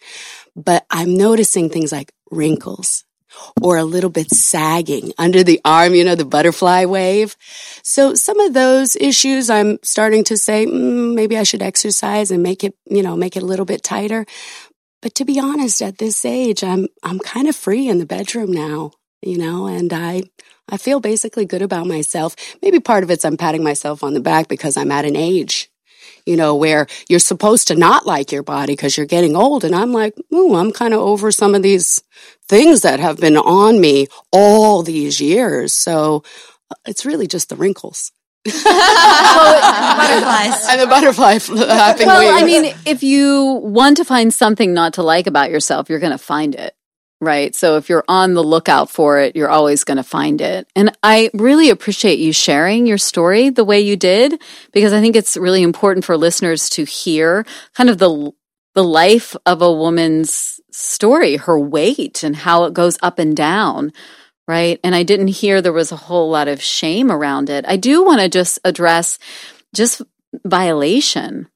but 0.56 0.84
I'm 0.90 1.14
noticing 1.16 1.70
things 1.70 1.92
like 1.92 2.12
wrinkles 2.30 3.04
or 3.62 3.76
a 3.76 3.84
little 3.84 4.10
bit 4.10 4.30
sagging 4.30 5.12
under 5.18 5.42
the 5.42 5.60
arm, 5.64 5.94
you 5.94 6.04
know, 6.04 6.14
the 6.14 6.24
butterfly 6.24 6.84
wave. 6.84 7.36
So 7.82 8.14
some 8.14 8.40
of 8.40 8.54
those 8.54 8.96
issues 8.96 9.50
I'm 9.50 9.78
starting 9.82 10.24
to 10.24 10.36
say, 10.36 10.66
mm, 10.66 11.14
maybe 11.14 11.36
I 11.36 11.42
should 11.42 11.62
exercise 11.62 12.30
and 12.30 12.42
make 12.42 12.64
it, 12.64 12.74
you 12.86 13.02
know, 13.02 13.16
make 13.16 13.36
it 13.36 13.42
a 13.42 13.46
little 13.46 13.66
bit 13.66 13.82
tighter. 13.82 14.26
But 15.00 15.14
to 15.16 15.24
be 15.24 15.38
honest, 15.38 15.80
at 15.80 15.98
this 15.98 16.24
age, 16.24 16.64
I'm, 16.64 16.88
I'm 17.04 17.20
kind 17.20 17.48
of 17.48 17.54
free 17.54 17.88
in 17.88 17.98
the 17.98 18.06
bedroom 18.06 18.50
now, 18.50 18.92
you 19.22 19.38
know, 19.38 19.66
and 19.66 19.92
I, 19.92 20.22
I 20.68 20.76
feel 20.76 21.00
basically 21.00 21.44
good 21.44 21.62
about 21.62 21.86
myself. 21.86 22.36
Maybe 22.62 22.80
part 22.80 23.02
of 23.02 23.10
it's 23.10 23.24
I'm 23.24 23.36
patting 23.36 23.64
myself 23.64 24.02
on 24.02 24.14
the 24.14 24.20
back 24.20 24.48
because 24.48 24.76
I'm 24.76 24.92
at 24.92 25.04
an 25.04 25.16
age, 25.16 25.70
you 26.26 26.36
know, 26.36 26.54
where 26.54 26.86
you're 27.08 27.18
supposed 27.18 27.68
to 27.68 27.74
not 27.74 28.06
like 28.06 28.30
your 28.30 28.42
body 28.42 28.74
because 28.74 28.96
you're 28.96 29.06
getting 29.06 29.34
old. 29.34 29.64
And 29.64 29.74
I'm 29.74 29.92
like, 29.92 30.14
ooh, 30.32 30.54
I'm 30.54 30.72
kind 30.72 30.94
of 30.94 31.00
over 31.00 31.30
some 31.30 31.54
of 31.54 31.62
these 31.62 32.02
things 32.48 32.82
that 32.82 33.00
have 33.00 33.18
been 33.18 33.36
on 33.36 33.80
me 33.80 34.08
all 34.30 34.82
these 34.82 35.20
years. 35.20 35.72
So 35.72 36.22
uh, 36.70 36.74
it's 36.86 37.06
really 37.06 37.26
just 37.26 37.48
the 37.48 37.56
wrinkles. 37.56 38.12
Butterflies. 38.44 38.64
And 40.70 40.80
the 40.80 40.86
butterfly 40.86 41.38
flapping 41.38 42.06
Well, 42.06 42.36
I 42.36 42.44
mean, 42.44 42.72
if 42.86 43.02
you 43.02 43.60
want 43.62 43.96
to 43.98 44.04
find 44.04 44.32
something 44.32 44.72
not 44.72 44.94
to 44.94 45.02
like 45.02 45.26
about 45.26 45.50
yourself, 45.50 45.88
you're 45.88 45.98
going 45.98 46.12
to 46.12 46.18
find 46.18 46.54
it. 46.54 46.74
Right. 47.20 47.52
So 47.52 47.76
if 47.76 47.88
you're 47.88 48.04
on 48.06 48.34
the 48.34 48.44
lookout 48.44 48.90
for 48.90 49.18
it, 49.18 49.34
you're 49.34 49.50
always 49.50 49.82
going 49.82 49.96
to 49.96 50.04
find 50.04 50.40
it. 50.40 50.68
And 50.76 50.96
I 51.02 51.30
really 51.34 51.68
appreciate 51.68 52.20
you 52.20 52.32
sharing 52.32 52.86
your 52.86 52.98
story 52.98 53.50
the 53.50 53.64
way 53.64 53.80
you 53.80 53.96
did, 53.96 54.40
because 54.72 54.92
I 54.92 55.00
think 55.00 55.16
it's 55.16 55.36
really 55.36 55.62
important 55.64 56.04
for 56.04 56.16
listeners 56.16 56.70
to 56.70 56.84
hear 56.84 57.44
kind 57.74 57.90
of 57.90 57.98
the 57.98 58.30
the 58.74 58.84
life 58.84 59.34
of 59.44 59.60
a 59.62 59.72
woman's 59.72 60.60
story, 60.70 61.36
her 61.36 61.58
weight 61.58 62.22
and 62.22 62.36
how 62.36 62.62
it 62.64 62.74
goes 62.74 62.96
up 63.02 63.18
and 63.18 63.36
down. 63.36 63.92
Right. 64.46 64.78
And 64.84 64.94
I 64.94 65.02
didn't 65.02 65.28
hear 65.28 65.60
there 65.60 65.72
was 65.72 65.90
a 65.90 65.96
whole 65.96 66.30
lot 66.30 66.46
of 66.46 66.62
shame 66.62 67.10
around 67.10 67.50
it. 67.50 67.64
I 67.66 67.76
do 67.76 68.04
want 68.04 68.20
to 68.20 68.28
just 68.28 68.60
address 68.64 69.18
just 69.74 70.02
violation, 70.46 71.48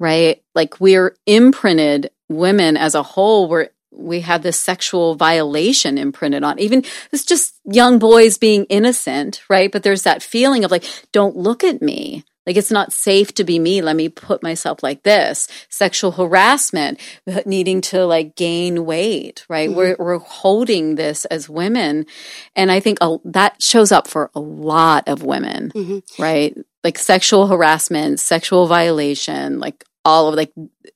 right? 0.00 0.42
Like 0.54 0.80
we're 0.80 1.14
imprinted 1.26 2.10
women 2.30 2.78
as 2.78 2.94
a 2.94 3.02
whole, 3.02 3.48
we're 3.48 3.68
we 3.96 4.20
have 4.20 4.42
this 4.42 4.58
sexual 4.58 5.14
violation 5.14 5.98
imprinted 5.98 6.42
on 6.42 6.58
even 6.58 6.84
it's 7.12 7.24
just 7.24 7.54
young 7.64 7.98
boys 7.98 8.38
being 8.38 8.64
innocent 8.64 9.42
right? 9.48 9.70
But 9.70 9.82
there's 9.82 10.02
that 10.02 10.22
feeling 10.22 10.64
of 10.64 10.70
like 10.70 10.84
don't 11.12 11.36
look 11.36 11.64
at 11.64 11.82
me. 11.82 12.24
Like 12.46 12.56
it's 12.56 12.70
not 12.70 12.92
safe 12.92 13.32
to 13.34 13.44
be 13.44 13.58
me. 13.58 13.80
Let 13.80 13.96
me 13.96 14.10
put 14.10 14.42
myself 14.42 14.82
like 14.82 15.02
this. 15.02 15.48
Sexual 15.70 16.12
harassment 16.12 17.00
needing 17.46 17.80
to 17.82 18.04
like 18.04 18.36
gain 18.36 18.84
weight 18.84 19.46
right? 19.48 19.68
Mm-hmm. 19.68 19.78
we're, 19.78 19.96
we're 19.98 20.18
holding 20.18 20.96
this 20.96 21.24
as 21.26 21.48
women. 21.48 22.06
And 22.54 22.70
i 22.70 22.80
think 22.80 22.98
a, 23.00 23.16
that 23.24 23.62
shows 23.62 23.92
up 23.92 24.08
for 24.08 24.30
a 24.34 24.40
lot 24.40 25.08
of 25.08 25.22
women 25.22 25.70
mm-hmm. 25.74 26.22
right? 26.22 26.56
Like 26.82 26.98
sexual 26.98 27.46
harassment 27.46 28.20
sexual 28.20 28.66
violation 28.66 29.58
like 29.58 29.84
all 30.04 30.28
of 30.28 30.34
like 30.34 30.52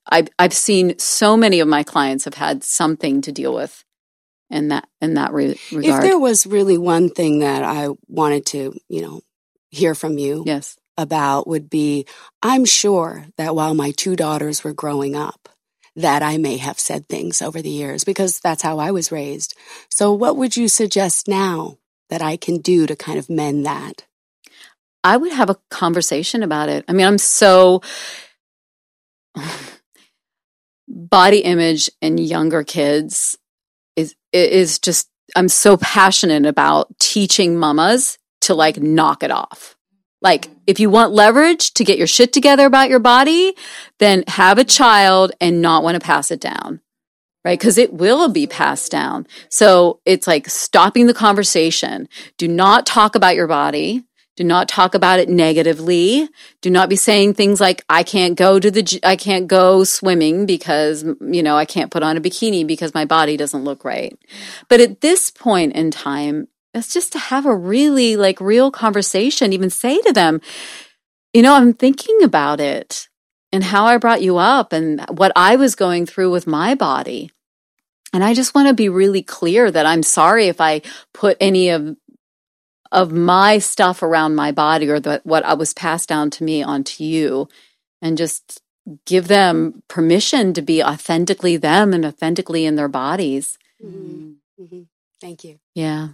I've 0.09 0.29
I've 0.39 0.53
seen 0.53 0.99
so 0.99 1.37
many 1.37 1.61
of 1.61 1.69
my 1.69 1.83
clients 1.83 2.25
have 2.25 2.35
had 2.35 2.65
something 2.65 3.23
to 3.23 3.33
deal 3.33 3.55
with 3.55 3.85
in 4.51 4.69
that 4.69 4.89
in 5.01 5.15
that 5.15 5.33
re- 5.33 5.59
regard. 5.73 6.05
If 6.05 6.11
there 6.11 6.19
was 6.19 6.47
really 6.47 6.79
one 6.79 7.11
thing 7.11 7.41
that 7.41 7.63
I 7.63 7.89
wanted 8.07 8.47
to, 8.47 8.75
you 8.89 9.03
know, 9.03 9.21
hear 9.71 9.95
from 9.95 10.19
you, 10.19 10.43
yes, 10.47 10.77
about 10.97 11.47
would 11.47 11.71
be, 11.71 12.07
I'm 12.43 12.65
sure 12.65 13.27
that 13.37 13.55
while 13.55 13.75
my 13.75 13.93
two 13.93 14.17
daughters 14.17 14.65
were 14.65 14.73
growing 14.75 15.15
up, 15.17 15.49
that 15.97 16.23
I 16.23 16.39
may 16.39 16.59
have 16.59 16.79
said 16.79 17.09
things 17.09 17.43
over 17.43 17.63
the 17.63 17.71
years 17.71 18.05
because 18.05 18.41
that's 18.41 18.63
how 18.63 18.79
I 18.79 18.91
was 18.91 19.13
raised. 19.13 19.57
So, 19.91 20.13
what 20.13 20.37
would 20.37 20.57
you 20.57 20.69
suggest 20.69 21.29
now 21.29 21.79
that 22.11 22.23
I 22.23 22.37
can 22.37 22.59
do 22.59 22.87
to 22.87 22.97
kind 22.97 23.19
of 23.19 23.31
mend 23.31 23.67
that? 23.67 24.05
I 25.05 25.17
would 25.17 25.33
have 25.33 25.51
a 25.51 25.57
conversation 25.71 26.43
about 26.43 26.69
it. 26.69 26.85
I 26.89 26.93
mean, 26.93 27.07
I'm 27.07 27.19
so 27.19 27.81
body 30.89 31.39
image 31.41 31.91
in 32.01 32.19
younger 32.19 32.65
kids 32.65 33.39
is 33.97 34.15
is 34.33 34.79
just 34.79 35.09
I'm 35.37 35.49
so 35.49 35.77
passionate 35.77 36.47
about 36.47 36.99
teaching 36.99 37.59
mamas 37.59 38.19
to 38.43 38.55
like 38.55 38.79
knock 38.79 39.23
it 39.23 39.31
off. 39.31 39.77
Like 40.21 40.49
if 40.67 40.81
you 40.81 40.91
want 40.91 41.13
leverage 41.13 41.75
to 41.75 41.85
get 41.85 41.99
your 41.99 42.07
shit 42.07 42.33
together 42.33 42.67
about 42.67 42.89
your 42.89 42.99
body, 42.99 43.55
then 43.99 44.25
have 44.27 44.59
a 44.59 44.65
child 44.65 45.33
and 45.41 45.63
not 45.63 45.83
want 45.83 45.95
to 45.95 46.05
pass 46.05 46.31
it 46.31 46.41
down. 46.41 46.81
Right? 47.45 47.61
Cuz 47.61 47.79
it 47.79 47.93
will 47.93 48.29
be 48.29 48.47
passed 48.47 48.91
down. 48.91 49.27
So 49.49 50.01
it's 50.05 50.27
like 50.27 50.49
stopping 50.49 51.07
the 51.07 51.15
conversation. 51.15 52.09
Do 52.37 52.49
not 52.49 52.85
talk 52.85 53.15
about 53.15 53.37
your 53.37 53.47
body. 53.47 54.05
Do 54.39 54.45
not 54.45 54.69
talk 54.69 54.95
about 54.95 55.19
it 55.19 55.29
negatively. 55.29 56.29
Do 56.61 56.71
not 56.71 56.89
be 56.89 56.95
saying 56.95 57.35
things 57.35 57.61
like, 57.61 57.85
I 57.89 58.05
can't 58.05 58.39
go 58.39 58.61
to 58.61 58.71
the, 58.71 59.01
I 59.03 59.17
can't 59.17 59.49
go 59.49 59.83
swimming 59.83 60.47
because, 60.47 61.03
you 61.21 61.43
know, 61.43 61.57
I 61.57 61.65
can't 61.65 61.91
put 61.91 62.05
on 62.05 62.17
a 62.17 62.21
bikini 62.21 62.65
because 62.65 62.95
my 62.95 63.05
body 63.05 63.37
doesn't 63.37 63.65
look 63.65 63.85
right. 63.85 64.17
But 64.69 64.81
at 64.81 65.01
this 65.01 65.29
point 65.33 65.73
in 65.73 65.91
time, 65.91 66.47
it's 66.73 66.95
just 66.95 67.11
to 67.15 67.19
have 67.19 67.47
a 67.47 67.57
really 67.57 68.15
like 68.15 68.41
real 68.41 68.71
conversation, 68.71 69.53
even 69.53 69.71
say 69.71 70.01
to 70.03 70.13
them, 70.13 70.41
you 71.33 71.43
know, 71.43 71.55
I'm 71.55 71.73
thinking 71.73 72.23
about 72.23 72.61
it 72.61 73.09
and 73.51 73.65
how 73.65 73.87
I 73.87 73.97
brought 73.97 74.23
you 74.23 74.37
up 74.37 74.73
and 74.73 75.05
what 75.11 75.33
I 75.35 75.57
was 75.57 75.75
going 75.75 76.07
through 76.07 76.31
with 76.31 76.47
my 76.47 76.77
body. 76.77 77.33
And 78.13 78.23
I 78.23 78.35
just 78.35 78.55
want 78.55 78.69
to 78.69 78.75
be 78.75 78.89
really 78.89 79.25
clear 79.25 79.69
that 79.69 79.85
I'm 79.85 80.05
sorry 80.05 80.47
if 80.47 80.61
I 80.61 80.83
put 81.13 81.37
any 81.41 81.71
of 81.71 81.97
of 82.91 83.13
my 83.13 83.59
stuff 83.59 84.03
around 84.03 84.35
my 84.35 84.53
body 84.53 84.89
or 84.89 85.01
the, 85.01 85.21
what 85.25 85.45
I 85.45 85.55
was 85.55 85.75
passed 85.75 86.09
down 86.09 86.31
to 86.31 86.45
me 86.45 86.63
onto 86.63 87.05
you 87.05 87.49
and 88.01 88.17
just 88.17 88.63
give 89.05 89.29
them 89.29 89.83
permission 89.89 90.55
to 90.55 90.63
be 90.63 90.83
authentically 90.83 91.57
them 91.57 91.93
and 91.93 92.05
authentically 92.05 92.65
in 92.65 92.77
their 92.77 92.89
bodies. 92.89 93.59
Mm-hmm. 93.85 94.33
Mm-hmm. 94.63 94.83
Thank 95.21 95.45
you. 95.45 95.59
Yeah. 95.75 96.09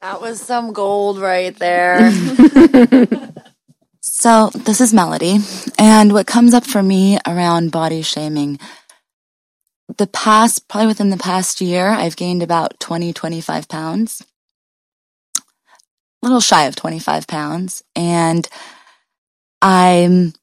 That 0.00 0.20
was 0.20 0.40
some 0.40 0.72
gold 0.72 1.18
right 1.18 1.56
there. 1.56 2.10
so, 4.00 4.50
this 4.54 4.80
is 4.80 4.92
Melody. 4.92 5.38
And 5.78 6.12
what 6.12 6.26
comes 6.26 6.54
up 6.54 6.66
for 6.66 6.82
me 6.82 7.18
around 7.26 7.70
body 7.70 8.02
shaming, 8.02 8.58
the 9.98 10.08
past, 10.08 10.66
probably 10.68 10.88
within 10.88 11.10
the 11.10 11.16
past 11.16 11.60
year, 11.60 11.86
I've 11.86 12.16
gained 12.16 12.42
about 12.42 12.80
20, 12.80 13.12
25 13.12 13.68
pounds 13.68 14.22
little 16.22 16.40
shy 16.40 16.64
of 16.64 16.76
25 16.76 17.26
pounds. 17.26 17.82
And 17.96 18.48
I'm 19.60 20.34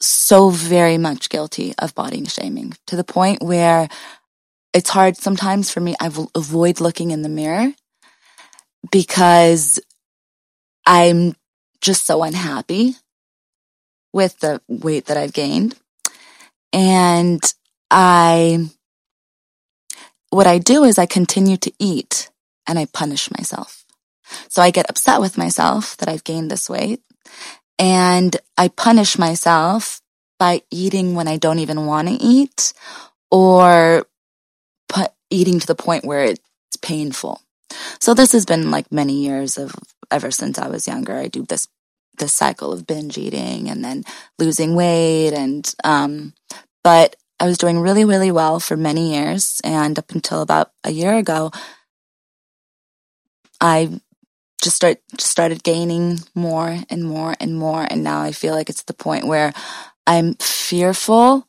so 0.00 0.50
very 0.50 0.98
much 0.98 1.28
guilty 1.30 1.74
of 1.78 1.94
body 1.94 2.24
shaming 2.24 2.74
to 2.86 2.96
the 2.96 3.04
point 3.04 3.42
where 3.42 3.88
it's 4.72 4.90
hard 4.90 5.16
sometimes 5.16 5.70
for 5.70 5.80
me. 5.80 5.94
I 6.00 6.08
will 6.08 6.30
avoid 6.34 6.80
looking 6.80 7.10
in 7.10 7.22
the 7.22 7.28
mirror 7.28 7.72
because 8.90 9.78
I'm 10.86 11.34
just 11.80 12.06
so 12.06 12.22
unhappy 12.22 12.96
with 14.12 14.38
the 14.40 14.60
weight 14.68 15.06
that 15.06 15.16
I've 15.16 15.32
gained. 15.32 15.76
And 16.72 17.42
I, 17.90 18.70
what 20.30 20.46
I 20.46 20.58
do 20.58 20.84
is 20.84 20.98
I 20.98 21.06
continue 21.06 21.56
to 21.58 21.72
eat 21.78 22.30
and 22.66 22.78
I 22.78 22.86
punish 22.86 23.30
myself. 23.30 23.81
So 24.48 24.62
I 24.62 24.70
get 24.70 24.90
upset 24.90 25.20
with 25.20 25.38
myself 25.38 25.96
that 25.98 26.08
I've 26.08 26.24
gained 26.24 26.50
this 26.50 26.68
weight 26.68 27.02
and 27.78 28.36
I 28.56 28.68
punish 28.68 29.18
myself 29.18 30.00
by 30.38 30.62
eating 30.70 31.14
when 31.14 31.28
I 31.28 31.36
don't 31.36 31.58
even 31.60 31.86
want 31.86 32.08
to 32.08 32.14
eat 32.14 32.72
or 33.30 34.06
put, 34.88 35.12
eating 35.30 35.60
to 35.60 35.66
the 35.66 35.74
point 35.74 36.04
where 36.04 36.24
it's 36.24 36.76
painful. 36.80 37.40
So 38.00 38.14
this 38.14 38.32
has 38.32 38.44
been 38.44 38.70
like 38.70 38.92
many 38.92 39.24
years 39.24 39.58
of 39.58 39.74
ever 40.10 40.30
since 40.30 40.58
I 40.58 40.68
was 40.68 40.86
younger. 40.86 41.16
I 41.16 41.28
do 41.28 41.44
this 41.44 41.68
this 42.18 42.34
cycle 42.34 42.72
of 42.72 42.86
binge 42.86 43.16
eating 43.16 43.70
and 43.70 43.82
then 43.82 44.04
losing 44.38 44.74
weight 44.74 45.32
and 45.32 45.74
um 45.82 46.34
but 46.84 47.16
I 47.40 47.46
was 47.46 47.56
doing 47.56 47.80
really 47.80 48.04
really 48.04 48.30
well 48.30 48.60
for 48.60 48.76
many 48.76 49.14
years 49.14 49.60
and 49.64 49.98
up 49.98 50.10
until 50.10 50.42
about 50.42 50.70
a 50.84 50.90
year 50.90 51.14
ago 51.14 51.50
I 53.60 53.98
just 54.62 54.76
start 54.76 54.98
just 55.16 55.30
started 55.30 55.62
gaining 55.64 56.20
more 56.34 56.78
and 56.88 57.04
more 57.04 57.34
and 57.40 57.56
more. 57.56 57.86
And 57.90 58.02
now 58.02 58.22
I 58.22 58.32
feel 58.32 58.54
like 58.54 58.70
it's 58.70 58.84
the 58.84 58.94
point 58.94 59.26
where 59.26 59.52
I'm 60.06 60.34
fearful 60.34 61.46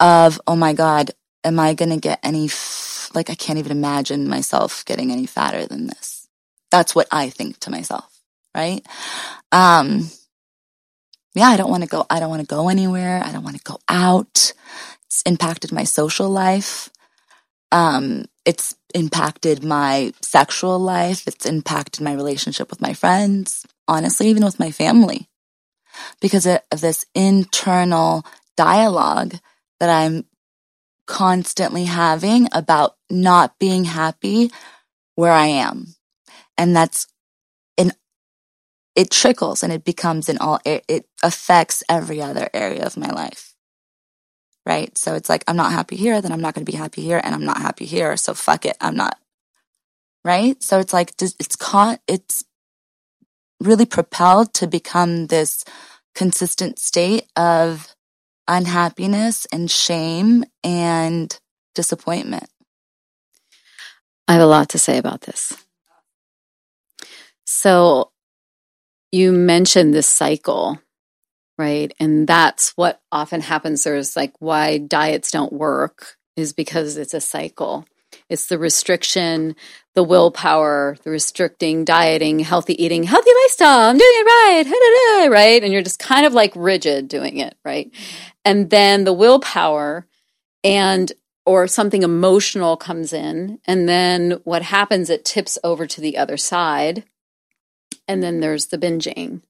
of 0.00 0.40
oh 0.46 0.56
my 0.56 0.72
god 0.72 1.10
am 1.44 1.60
I 1.60 1.74
going 1.74 1.90
to 1.90 1.98
get 1.98 2.18
any 2.22 2.46
f- 2.46 3.10
like 3.14 3.30
I 3.30 3.34
can't 3.34 3.58
even 3.58 3.72
imagine 3.72 4.28
myself 4.28 4.84
getting 4.86 5.12
any 5.12 5.26
fatter 5.26 5.66
than 5.66 5.86
this. 5.86 6.28
That's 6.70 6.94
what 6.94 7.06
I 7.12 7.28
think 7.28 7.58
to 7.60 7.70
myself 7.70 8.06
right? 8.54 8.84
Um 9.52 10.10
yeah 11.34 11.48
I 11.48 11.56
don't 11.56 11.70
want 11.70 11.82
to 11.82 11.88
go 11.88 12.06
I 12.08 12.20
don't 12.20 12.30
want 12.30 12.40
to 12.40 12.54
go 12.54 12.68
anywhere. 12.68 13.22
I 13.22 13.32
don't 13.32 13.44
want 13.44 13.56
to 13.56 13.62
go 13.62 13.78
out. 13.88 14.52
It's 15.06 15.22
impacted 15.26 15.72
my 15.72 15.84
social 15.84 16.30
life 16.30 16.88
um 17.72 18.24
it's 18.44 18.74
impacted 18.94 19.62
my 19.62 20.12
sexual 20.22 20.78
life. 20.78 21.26
It's 21.26 21.46
impacted 21.46 22.02
my 22.02 22.12
relationship 22.14 22.70
with 22.70 22.80
my 22.80 22.94
friends, 22.94 23.66
honestly, 23.86 24.28
even 24.28 24.44
with 24.44 24.58
my 24.58 24.70
family, 24.70 25.28
because 26.20 26.46
of 26.46 26.60
this 26.80 27.04
internal 27.14 28.24
dialogue 28.56 29.36
that 29.78 29.90
I'm 29.90 30.24
constantly 31.06 31.84
having 31.84 32.48
about 32.52 32.96
not 33.10 33.58
being 33.58 33.84
happy 33.84 34.50
where 35.16 35.32
I 35.32 35.46
am. 35.46 35.94
And 36.56 36.74
that's 36.74 37.06
in, 37.76 37.92
it 38.94 39.10
trickles 39.10 39.62
and 39.62 39.72
it 39.72 39.84
becomes 39.84 40.28
in 40.28 40.38
all, 40.38 40.60
it 40.64 41.06
affects 41.22 41.82
every 41.88 42.22
other 42.22 42.48
area 42.54 42.84
of 42.84 42.96
my 42.96 43.10
life 43.10 43.49
right? 44.66 44.96
So 44.96 45.14
it's 45.14 45.28
like, 45.28 45.44
I'm 45.46 45.56
not 45.56 45.72
happy 45.72 45.96
here, 45.96 46.20
then 46.20 46.32
I'm 46.32 46.40
not 46.40 46.54
going 46.54 46.64
to 46.64 46.70
be 46.70 46.76
happy 46.78 47.02
here, 47.02 47.20
and 47.22 47.34
I'm 47.34 47.44
not 47.44 47.58
happy 47.58 47.86
here. 47.86 48.16
So 48.16 48.34
fuck 48.34 48.66
it. 48.66 48.76
I'm 48.80 48.96
not. 48.96 49.18
Right. 50.24 50.62
So 50.62 50.80
it's 50.80 50.92
like, 50.92 51.14
it's 51.20 51.56
caught, 51.56 52.00
it's 52.06 52.44
really 53.58 53.86
propelled 53.86 54.52
to 54.54 54.66
become 54.66 55.26
this 55.28 55.64
consistent 56.14 56.78
state 56.78 57.26
of 57.36 57.94
unhappiness 58.46 59.46
and 59.52 59.70
shame 59.70 60.44
and 60.64 61.38
disappointment. 61.74 62.48
I 64.28 64.34
have 64.34 64.42
a 64.42 64.46
lot 64.46 64.68
to 64.70 64.78
say 64.78 64.98
about 64.98 65.22
this. 65.22 65.52
So 67.44 68.12
you 69.10 69.32
mentioned 69.32 69.94
this 69.94 70.08
cycle 70.08 70.80
right? 71.60 71.92
And 72.00 72.26
that's 72.26 72.70
what 72.70 73.02
often 73.12 73.42
happens. 73.42 73.84
There's 73.84 74.16
like 74.16 74.32
why 74.38 74.78
diets 74.78 75.30
don't 75.30 75.52
work 75.52 76.16
is 76.34 76.54
because 76.54 76.96
it's 76.96 77.12
a 77.12 77.20
cycle. 77.20 77.84
It's 78.30 78.46
the 78.46 78.58
restriction, 78.58 79.54
the 79.94 80.02
willpower, 80.02 80.96
the 81.04 81.10
restricting, 81.10 81.84
dieting, 81.84 82.38
healthy 82.38 82.82
eating, 82.82 83.02
healthy 83.02 83.30
lifestyle. 83.42 83.90
I'm 83.90 83.98
doing 83.98 84.10
it 84.10 84.26
right, 84.26 85.28
right? 85.28 85.62
And 85.62 85.70
you're 85.70 85.82
just 85.82 85.98
kind 85.98 86.24
of 86.24 86.32
like 86.32 86.52
rigid 86.56 87.08
doing 87.08 87.36
it, 87.36 87.54
right? 87.62 87.90
And 88.42 88.70
then 88.70 89.04
the 89.04 89.12
willpower 89.12 90.06
and 90.64 91.12
or 91.44 91.66
something 91.66 92.02
emotional 92.02 92.78
comes 92.78 93.12
in 93.12 93.58
and 93.66 93.86
then 93.86 94.40
what 94.44 94.62
happens 94.62 95.10
it 95.10 95.26
tips 95.26 95.58
over 95.62 95.86
to 95.86 96.00
the 96.00 96.16
other 96.16 96.38
side 96.38 97.04
and 98.08 98.22
then 98.22 98.40
there's 98.40 98.66
the 98.66 98.78
binging 98.78 99.42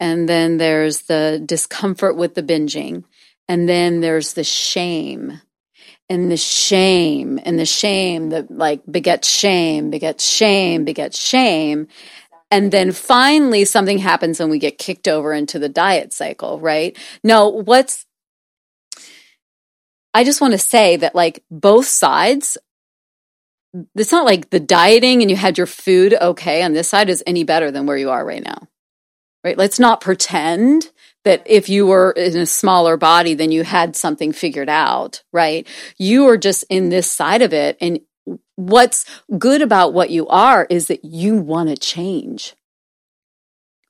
and 0.00 0.28
then 0.28 0.58
there's 0.58 1.02
the 1.02 1.42
discomfort 1.44 2.16
with 2.16 2.34
the 2.34 2.42
binging. 2.42 3.04
And 3.48 3.68
then 3.68 4.00
there's 4.00 4.34
the 4.34 4.44
shame. 4.44 5.40
And 6.08 6.30
the 6.30 6.36
shame. 6.36 7.40
And 7.44 7.58
the 7.58 7.66
shame 7.66 8.30
that 8.30 8.50
like 8.50 8.82
begets 8.90 9.28
shame 9.28 9.90
begets 9.90 10.24
shame 10.24 10.84
begets 10.84 11.18
shame. 11.18 11.88
And 12.50 12.70
then 12.70 12.92
finally 12.92 13.64
something 13.64 13.98
happens 13.98 14.38
and 14.38 14.50
we 14.50 14.58
get 14.58 14.78
kicked 14.78 15.08
over 15.08 15.32
into 15.32 15.58
the 15.58 15.68
diet 15.68 16.12
cycle 16.12 16.60
right? 16.60 16.96
Now 17.24 17.48
what's 17.48 18.06
i 20.14 20.24
just 20.24 20.40
want 20.40 20.52
to 20.52 20.58
say 20.58 20.96
that 20.96 21.14
like 21.14 21.42
both 21.50 21.86
sides 21.86 22.58
it's 23.96 24.12
not 24.12 24.26
like 24.26 24.50
the 24.50 24.60
dieting 24.60 25.22
and 25.22 25.30
you 25.30 25.36
had 25.36 25.56
your 25.56 25.66
food 25.66 26.14
okay 26.14 26.62
on 26.62 26.72
this 26.72 26.88
side 26.88 27.08
is 27.08 27.22
any 27.26 27.44
better 27.44 27.70
than 27.70 27.86
where 27.86 27.96
you 27.96 28.10
are 28.10 28.24
right 28.24 28.44
now 28.44 28.68
right? 29.44 29.58
Let's 29.58 29.78
not 29.78 30.00
pretend 30.00 30.90
that 31.24 31.42
if 31.46 31.68
you 31.68 31.86
were 31.86 32.12
in 32.12 32.36
a 32.36 32.46
smaller 32.46 32.96
body 32.96 33.34
then 33.34 33.52
you 33.52 33.64
had 33.64 33.96
something 33.96 34.32
figured 34.32 34.68
out 34.68 35.22
right? 35.32 35.66
You 35.98 36.28
are 36.28 36.36
just 36.36 36.64
in 36.68 36.88
this 36.88 37.10
side 37.10 37.42
of 37.42 37.52
it 37.52 37.76
and 37.80 38.00
what's 38.56 39.04
good 39.38 39.62
about 39.62 39.92
what 39.92 40.10
you 40.10 40.28
are 40.28 40.66
is 40.70 40.86
that 40.86 41.04
you 41.04 41.36
want 41.36 41.68
to 41.68 41.76
change 41.76 42.54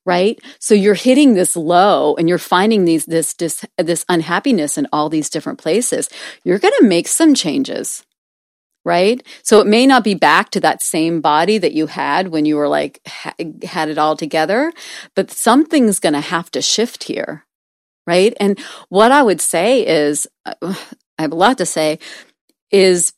right? 0.05 0.41
So 0.59 0.75
you're 0.75 0.95
hitting 0.95 1.35
this 1.35 1.57
low 1.57 2.15
and 2.17 2.29
you're 2.29 2.39
finding 2.39 2.85
these 2.85 3.07
this 3.07 3.35
this 3.35 3.65
this 3.79 4.05
unhappiness 4.09 4.77
in 4.77 4.89
all 4.93 5.09
these 5.09 5.31
different 5.31 5.59
places. 5.59 6.09
You're 6.45 6.59
going 6.59 6.75
to 6.81 6.87
make 6.87 7.09
some 7.09 7.35
changes 7.35 8.05
right? 8.85 9.25
So 9.43 9.61
it 9.61 9.67
may 9.67 9.87
not 9.87 10.05
be 10.05 10.15
back 10.15 10.51
to 10.51 10.61
that 10.61 10.83
same 10.83 11.21
body 11.21 11.59
that 11.59 11.73
you 11.73 11.87
had 11.87 12.29
when 12.29 12.45
you 12.45 12.57
were 12.57 12.69
like 12.69 13.01
ha- 13.07 13.35
had 13.63 13.89
it 13.89 13.99
all 13.99 14.17
together, 14.17 14.73
but 15.15 15.31
something's 15.31 15.99
going 15.99 16.15
to 16.15 16.21
have 16.21 16.51
to 16.53 16.63
shift 16.63 17.05
here, 17.05 17.45
right? 18.07 18.35
And 18.41 18.59
what 18.89 19.13
I 19.13 19.23
would 19.23 19.41
say 19.41 19.87
is 19.87 20.27
I 20.47 21.23
have 21.23 21.33
a 21.33 21.37
lot 21.37 21.59
to 21.59 21.67
say 21.67 21.99
is 22.71 23.13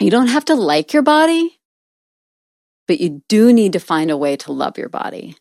you 0.00 0.10
don't 0.10 0.28
have 0.28 0.44
to 0.46 0.54
like 0.54 0.92
your 0.92 1.02
body, 1.02 1.58
but 2.86 3.00
you 3.00 3.22
do 3.28 3.52
need 3.52 3.72
to 3.74 3.80
find 3.80 4.10
a 4.10 4.16
way 4.16 4.36
to 4.36 4.52
love 4.52 4.78
your 4.78 4.88
body. 4.88 5.36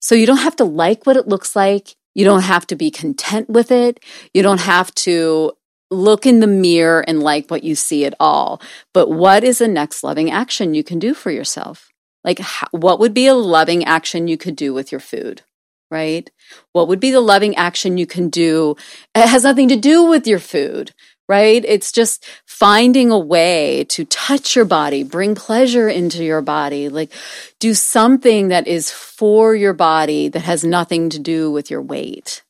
So 0.00 0.14
you 0.14 0.26
don't 0.26 0.38
have 0.38 0.56
to 0.56 0.64
like 0.64 1.06
what 1.06 1.16
it 1.16 1.28
looks 1.28 1.54
like. 1.54 1.94
You 2.14 2.24
don't 2.24 2.42
have 2.42 2.66
to 2.68 2.76
be 2.76 2.90
content 2.90 3.48
with 3.48 3.70
it. 3.70 4.00
You 4.34 4.42
don't 4.42 4.60
have 4.60 4.92
to 4.96 5.52
look 5.90 6.26
in 6.26 6.40
the 6.40 6.46
mirror 6.46 7.00
and 7.00 7.22
like 7.22 7.50
what 7.50 7.64
you 7.64 7.74
see 7.74 8.04
at 8.04 8.14
all. 8.20 8.60
But 8.94 9.10
what 9.10 9.44
is 9.44 9.58
the 9.58 9.68
next 9.68 10.02
loving 10.02 10.30
action 10.30 10.74
you 10.74 10.84
can 10.84 10.98
do 10.98 11.14
for 11.14 11.30
yourself? 11.30 11.90
Like, 12.24 12.38
how, 12.38 12.68
what 12.70 13.00
would 13.00 13.14
be 13.14 13.26
a 13.26 13.34
loving 13.34 13.84
action 13.84 14.28
you 14.28 14.36
could 14.36 14.56
do 14.56 14.72
with 14.74 14.92
your 14.92 15.00
food? 15.00 15.42
Right? 15.90 16.30
What 16.72 16.86
would 16.88 17.00
be 17.00 17.10
the 17.10 17.20
loving 17.20 17.56
action 17.56 17.98
you 17.98 18.06
can 18.06 18.28
do? 18.28 18.76
It 19.14 19.26
has 19.26 19.42
nothing 19.42 19.68
to 19.68 19.76
do 19.76 20.04
with 20.04 20.24
your 20.26 20.38
food, 20.38 20.92
right? 21.28 21.64
It's 21.64 21.90
just 21.90 22.24
finding 22.46 23.10
a 23.10 23.18
way 23.18 23.84
to 23.88 24.04
touch 24.04 24.54
your 24.54 24.66
body, 24.66 25.02
bring 25.02 25.34
pleasure 25.34 25.88
into 25.88 26.22
your 26.22 26.42
body, 26.42 26.88
like 26.88 27.10
do 27.58 27.74
something 27.74 28.48
that 28.48 28.68
is 28.68 28.92
for 28.92 29.56
your 29.56 29.72
body 29.72 30.28
that 30.28 30.42
has 30.42 30.62
nothing 30.62 31.10
to 31.10 31.18
do 31.18 31.50
with 31.50 31.72
your 31.72 31.82
weight. 31.82 32.42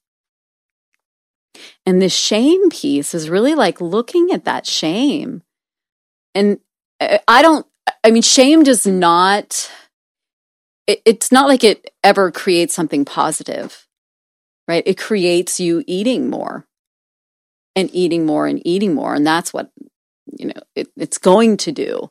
And 1.87 2.01
the 2.01 2.09
shame 2.09 2.71
piece 2.71 3.15
is 3.15 3.31
really 3.31 3.55
like 3.55 3.81
looking 3.81 4.31
at 4.33 4.45
that 4.45 4.67
shame. 4.67 5.43
And 6.35 6.61
uh, 7.01 7.19
I 7.27 7.43
don't, 7.43 7.67
I 8.05 8.11
mean, 8.11 8.23
shame 8.23 8.63
does 8.63 8.87
not, 8.87 9.71
it, 10.87 11.03
it's 11.05 11.33
not 11.33 11.49
like 11.49 11.65
it 11.65 11.91
ever 12.05 12.31
creates 12.31 12.75
something 12.75 13.05
positive, 13.05 13.87
right? 14.69 14.83
It 14.87 14.99
creates 14.99 15.59
you 15.59 15.83
eating 15.87 16.31
more 16.31 16.67
and 17.75 17.89
eating 17.93 18.27
more 18.27 18.47
and 18.47 18.65
eating 18.67 18.95
more. 18.95 19.15
And 19.15 19.27
that's 19.27 19.53
what, 19.53 19.71
you 20.39 20.47
know, 20.49 20.61
it, 20.77 20.89
it's 20.97 21.19
going 21.19 21.57
to 21.59 21.73
do. 21.73 22.09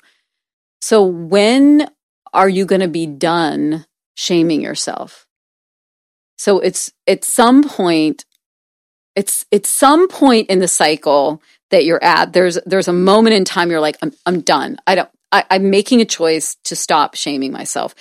So 0.82 1.04
when 1.04 1.90
are 2.34 2.50
you 2.50 2.66
going 2.66 2.82
to 2.82 2.88
be 2.88 3.06
done 3.06 3.86
shaming 4.16 4.62
yourself? 4.62 5.26
So 6.38 6.60
it's 6.60 6.92
at 7.06 7.24
some 7.24 7.64
point 7.64 8.26
it's 9.20 9.46
it's 9.52 9.68
some 9.68 10.08
point 10.08 10.50
in 10.50 10.60
the 10.60 10.68
cycle 10.68 11.44
that 11.72 11.84
you're 11.84 12.02
at 12.02 12.32
there's 12.32 12.58
there's 12.66 12.88
a 12.88 12.94
moment 12.94 13.36
in 13.36 13.44
time 13.44 13.70
you're 13.70 13.82
like 13.82 13.98
i'm, 14.02 14.14
I'm 14.26 14.40
done. 14.40 14.78
I 14.88 14.96
don't 14.96 15.10
I, 15.34 15.44
i'm 15.52 15.70
making 15.70 16.00
a 16.00 16.06
choice 16.06 16.56
to 16.64 16.76
stop 16.76 17.16
shaming 17.16 17.52
myself. 17.52 17.94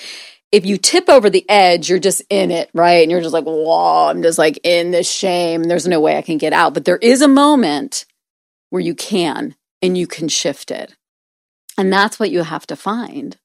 If 0.52 0.64
you 0.64 0.78
tip 0.78 1.09
over 1.09 1.28
the 1.28 1.44
edge 1.50 1.90
you're 1.90 1.98
just 1.98 2.22
in 2.31 2.52
it 2.52 2.70
right? 2.72 3.02
And 3.02 3.11
you're 3.11 3.20
just 3.20 3.35
like 3.35 3.44
whoa 3.44 4.07
i'm 4.09 4.22
just 4.22 4.38
like 4.38 4.61
in 4.62 4.92
this 4.92 5.11
shame. 5.11 5.64
There's 5.64 5.88
no 5.88 6.00
way 6.00 6.16
i 6.16 6.22
can 6.22 6.38
get 6.38 6.52
out. 6.52 6.72
But 6.72 6.85
there 6.85 6.98
is 6.98 7.20
a 7.20 7.28
moment 7.28 8.07
where 8.70 8.81
you 8.81 8.94
can 8.94 9.57
and 9.83 9.98
you 9.98 10.07
can 10.07 10.28
shift 10.28 10.70
it. 10.70 10.94
And 11.76 11.92
that's 11.92 12.20
what 12.20 12.31
you 12.31 12.42
have 12.42 12.66
to 12.68 12.76
find. 12.76 13.37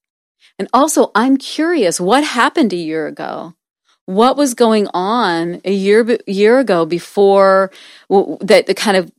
And 0.60 0.68
also 0.74 1.10
i'm 1.16 1.38
curious 1.38 2.00
what 2.00 2.24
happened 2.24 2.72
a 2.72 2.86
year 2.92 3.08
ago 3.08 3.56
what 4.06 4.38
was 4.38 4.54
going 4.54 4.88
on 4.94 5.62
a 5.64 5.74
year 5.74 6.18
year 6.28 6.60
ago 6.60 6.86
before 6.86 7.72
that 8.10 8.66
the 8.68 8.74
kind 8.74 8.98
of 8.98 9.12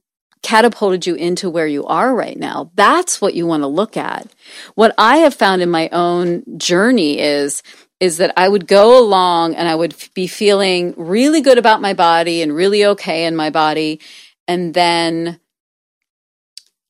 catapulted 0.43 1.07
you 1.07 1.15
into 1.15 1.49
where 1.49 1.67
you 1.67 1.87
are 1.87 2.15
right 2.15 2.39
now. 2.39 2.71
That's 2.75 3.21
what 3.21 3.35
you 3.35 3.47
want 3.47 3.63
to 3.63 3.67
look 3.67 3.97
at. 3.97 4.29
What 4.75 4.95
I 4.99 5.19
have 5.19 5.35
found 5.35 5.63
in 5.63 5.71
my 5.71 5.89
own 5.91 6.45
journey 6.59 7.19
is 7.19 7.63
is 7.99 8.19
that 8.19 8.35
I 8.37 8.49
would 8.49 8.67
go 8.67 8.99
along 9.03 9.55
and 9.55 9.67
I 9.67 9.75
would 9.75 9.95
be 10.15 10.27
feeling 10.27 10.93
really 10.97 11.41
good 11.41 11.57
about 11.57 11.81
my 11.81 11.95
body 11.95 12.43
and 12.43 12.55
really 12.55 12.85
okay 12.85 13.25
in 13.25 13.35
my 13.35 13.49
body 13.49 14.01
and 14.47 14.75
then 14.75 15.41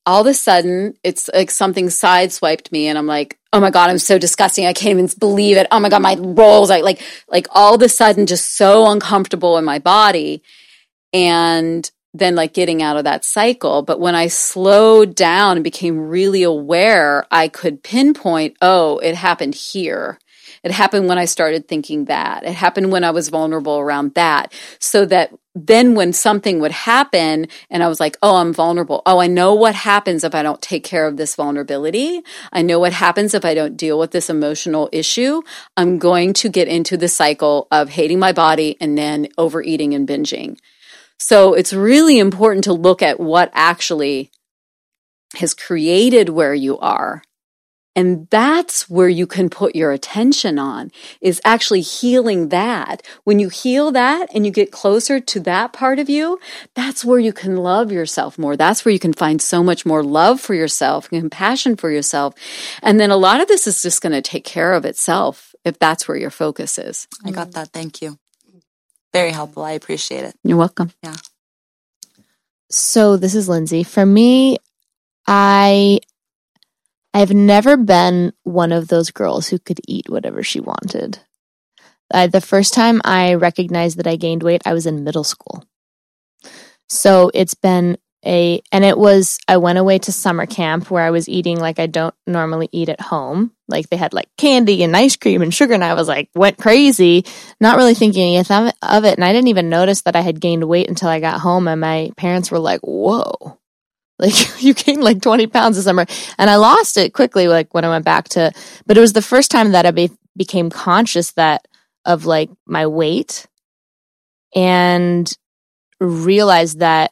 all 0.05 0.21
of 0.21 0.27
a 0.27 0.33
sudden 0.33 0.95
it's 1.03 1.29
like 1.33 1.49
something 1.51 1.87
sideswiped 1.87 2.71
me 2.71 2.87
and 2.87 2.97
I'm 2.97 3.07
like, 3.07 3.39
oh 3.53 3.59
my 3.59 3.71
God, 3.71 3.89
I'm 3.89 3.97
so 3.97 4.17
disgusting. 4.17 4.65
I 4.65 4.73
can't 4.73 4.99
even 4.99 5.09
believe 5.19 5.57
it. 5.57 5.67
Oh 5.71 5.79
my 5.79 5.89
God, 5.89 6.01
my 6.01 6.15
rolls, 6.19 6.69
like, 6.69 7.01
like 7.27 7.47
all 7.51 7.75
of 7.75 7.81
a 7.81 7.89
sudden 7.89 8.25
just 8.25 8.55
so 8.57 8.89
uncomfortable 8.91 9.57
in 9.57 9.65
my 9.65 9.79
body. 9.79 10.43
And 11.13 11.89
then 12.13 12.35
like 12.35 12.53
getting 12.53 12.81
out 12.81 12.97
of 12.97 13.03
that 13.03 13.25
cycle. 13.25 13.81
But 13.81 13.99
when 13.99 14.15
I 14.15 14.27
slowed 14.27 15.15
down 15.15 15.57
and 15.57 15.63
became 15.63 16.07
really 16.07 16.43
aware, 16.43 17.25
I 17.29 17.47
could 17.49 17.83
pinpoint, 17.83 18.55
oh, 18.61 18.99
it 18.99 19.15
happened 19.15 19.55
here. 19.55 20.19
It 20.65 20.71
happened 20.71 21.07
when 21.07 21.19
I 21.19 21.25
started 21.25 21.67
thinking 21.67 22.05
that. 22.05 22.43
It 22.43 22.53
happened 22.53 22.91
when 22.91 23.03
I 23.03 23.11
was 23.11 23.29
vulnerable 23.29 23.77
around 23.77 24.15
that. 24.15 24.51
So 24.79 25.05
that 25.05 25.31
then 25.53 25.93
when 25.93 26.11
something 26.11 26.59
would 26.59 26.71
happen 26.71 27.47
and 27.69 27.83
I 27.83 27.87
was 27.87 27.99
like, 27.99 28.17
oh, 28.23 28.37
I'm 28.37 28.51
vulnerable. 28.51 29.03
Oh, 29.05 29.19
I 29.19 29.27
know 29.27 29.53
what 29.53 29.75
happens 29.75 30.23
if 30.23 30.33
I 30.33 30.41
don't 30.41 30.63
take 30.63 30.83
care 30.83 31.05
of 31.05 31.17
this 31.17 31.35
vulnerability. 31.35 32.23
I 32.51 32.63
know 32.63 32.79
what 32.79 32.93
happens 32.93 33.35
if 33.35 33.45
I 33.45 33.53
don't 33.53 33.77
deal 33.77 33.99
with 33.99 34.09
this 34.09 34.27
emotional 34.27 34.89
issue. 34.91 35.43
I'm 35.77 35.99
going 35.99 36.33
to 36.33 36.49
get 36.49 36.67
into 36.67 36.97
the 36.97 37.09
cycle 37.09 37.67
of 37.69 37.89
hating 37.89 38.17
my 38.17 38.31
body 38.31 38.75
and 38.81 38.97
then 38.97 39.27
overeating 39.37 39.93
and 39.93 40.07
binging. 40.07 40.57
So 41.19 41.53
it's 41.53 41.73
really 41.73 42.17
important 42.17 42.63
to 42.63 42.73
look 42.73 43.03
at 43.03 43.19
what 43.19 43.51
actually 43.53 44.31
has 45.35 45.53
created 45.53 46.29
where 46.29 46.55
you 46.55 46.79
are 46.79 47.21
and 47.95 48.27
that's 48.29 48.89
where 48.89 49.07
you 49.07 49.25
can 49.25 49.49
put 49.49 49.75
your 49.75 49.91
attention 49.91 50.59
on 50.59 50.91
is 51.21 51.41
actually 51.45 51.81
healing 51.81 52.49
that. 52.49 53.01
When 53.23 53.39
you 53.39 53.49
heal 53.49 53.91
that 53.91 54.29
and 54.33 54.45
you 54.45 54.51
get 54.51 54.71
closer 54.71 55.19
to 55.19 55.39
that 55.41 55.71
part 55.71 55.99
of 55.99 56.09
you, 56.09 56.39
that's 56.75 57.05
where 57.05 57.19
you 57.19 57.31
can 57.31 57.55
love 57.57 57.91
yourself 57.91 58.37
more. 58.37 58.57
That's 58.57 58.83
where 58.83 58.91
you 58.91 58.99
can 58.99 59.13
find 59.13 59.41
so 59.41 59.63
much 59.63 59.85
more 59.85 60.03
love 60.03 60.41
for 60.41 60.53
yourself, 60.53 61.09
compassion 61.09 61.75
for 61.77 61.89
yourself. 61.89 62.33
And 62.83 62.99
then 62.99 63.11
a 63.11 63.17
lot 63.17 63.39
of 63.39 63.47
this 63.47 63.65
is 63.65 63.81
just 63.81 64.01
going 64.01 64.13
to 64.13 64.21
take 64.21 64.43
care 64.43 64.73
of 64.73 64.83
itself 64.85 65.55
if 65.63 65.79
that's 65.79 66.07
where 66.07 66.17
your 66.17 66.29
focus 66.29 66.77
is. 66.77 67.07
I 67.23 67.31
got 67.31 67.53
that. 67.53 67.69
Thank 67.69 68.01
you. 68.01 68.19
Very 69.13 69.31
helpful. 69.31 69.63
I 69.63 69.71
appreciate 69.71 70.25
it. 70.25 70.35
You're 70.43 70.57
welcome. 70.57 70.91
Yeah. 71.01 71.15
So 72.69 73.15
this 73.15 73.35
is 73.35 73.47
Lindsay. 73.47 73.83
For 73.83 74.05
me, 74.05 74.57
I 75.25 75.99
I've 77.15 77.33
never 77.33 77.77
been 77.77 78.33
one 78.43 78.73
of 78.73 78.89
those 78.89 79.09
girls 79.09 79.47
who 79.47 79.57
could 79.57 79.79
eat 79.87 80.09
whatever 80.09 80.43
she 80.43 80.59
wanted. 80.59 81.19
uh, 82.13 82.27
the 82.27 82.41
first 82.41 82.73
time 82.73 82.99
I 83.05 83.35
recognized 83.35 83.97
that 83.97 84.05
I 84.05 84.17
gained 84.17 84.43
weight, 84.43 84.61
I 84.65 84.73
was 84.73 84.85
in 84.85 85.05
middle 85.05 85.23
school. 85.23 85.63
So 86.89 87.31
it's 87.33 87.53
been 87.53 87.97
a, 88.25 88.61
and 88.69 88.83
it 88.83 88.97
was, 88.97 89.39
I 89.47 89.57
went 89.57 89.77
away 89.77 89.97
to 89.99 90.11
summer 90.11 90.45
camp 90.45 90.91
where 90.91 91.03
I 91.03 91.11
was 91.11 91.29
eating 91.29 91.57
like 91.57 91.79
I 91.79 91.87
don't 91.87 92.13
normally 92.27 92.67
eat 92.73 92.89
at 92.89 92.99
home. 92.99 93.53
Like 93.69 93.89
they 93.89 93.97
had 93.97 94.13
like 94.13 94.27
candy 94.37 94.83
and 94.83 94.93
ice 94.93 95.15
cream 95.15 95.41
and 95.41 95.53
sugar. 95.53 95.73
And 95.73 95.85
I 95.85 95.93
was 95.93 96.09
like, 96.09 96.29
went 96.35 96.57
crazy, 96.57 97.23
not 97.61 97.77
really 97.77 97.93
thinking 97.93 98.37
of 98.37 98.49
it. 98.49 99.15
And 99.15 99.23
I 99.23 99.31
didn't 99.31 99.47
even 99.47 99.69
notice 99.69 100.01
that 100.01 100.17
I 100.17 100.21
had 100.21 100.41
gained 100.41 100.67
weight 100.67 100.89
until 100.89 101.07
I 101.07 101.21
got 101.21 101.39
home. 101.39 101.69
And 101.69 101.79
my 101.79 102.11
parents 102.17 102.51
were 102.51 102.59
like, 102.59 102.81
whoa, 102.81 103.57
like 104.19 104.33
you 104.61 104.73
gained 104.73 105.03
like 105.03 105.21
20 105.21 105.47
pounds 105.47 105.75
this 105.75 105.85
summer. 105.85 106.05
And 106.37 106.49
I 106.49 106.55
lost 106.55 106.97
it 106.97 107.13
quickly, 107.13 107.47
like 107.47 107.73
when 107.73 107.85
I 107.85 107.89
went 107.89 108.05
back 108.05 108.29
to, 108.29 108.51
but 108.85 108.97
it 108.97 109.01
was 109.01 109.13
the 109.13 109.21
first 109.21 109.51
time 109.51 109.71
that 109.71 109.85
I 109.85 109.91
be, 109.91 110.11
became 110.35 110.69
conscious 110.69 111.31
that 111.33 111.67
of 112.05 112.25
like 112.25 112.49
my 112.65 112.87
weight 112.87 113.47
and 114.53 115.31
realized 115.99 116.79
that 116.79 117.11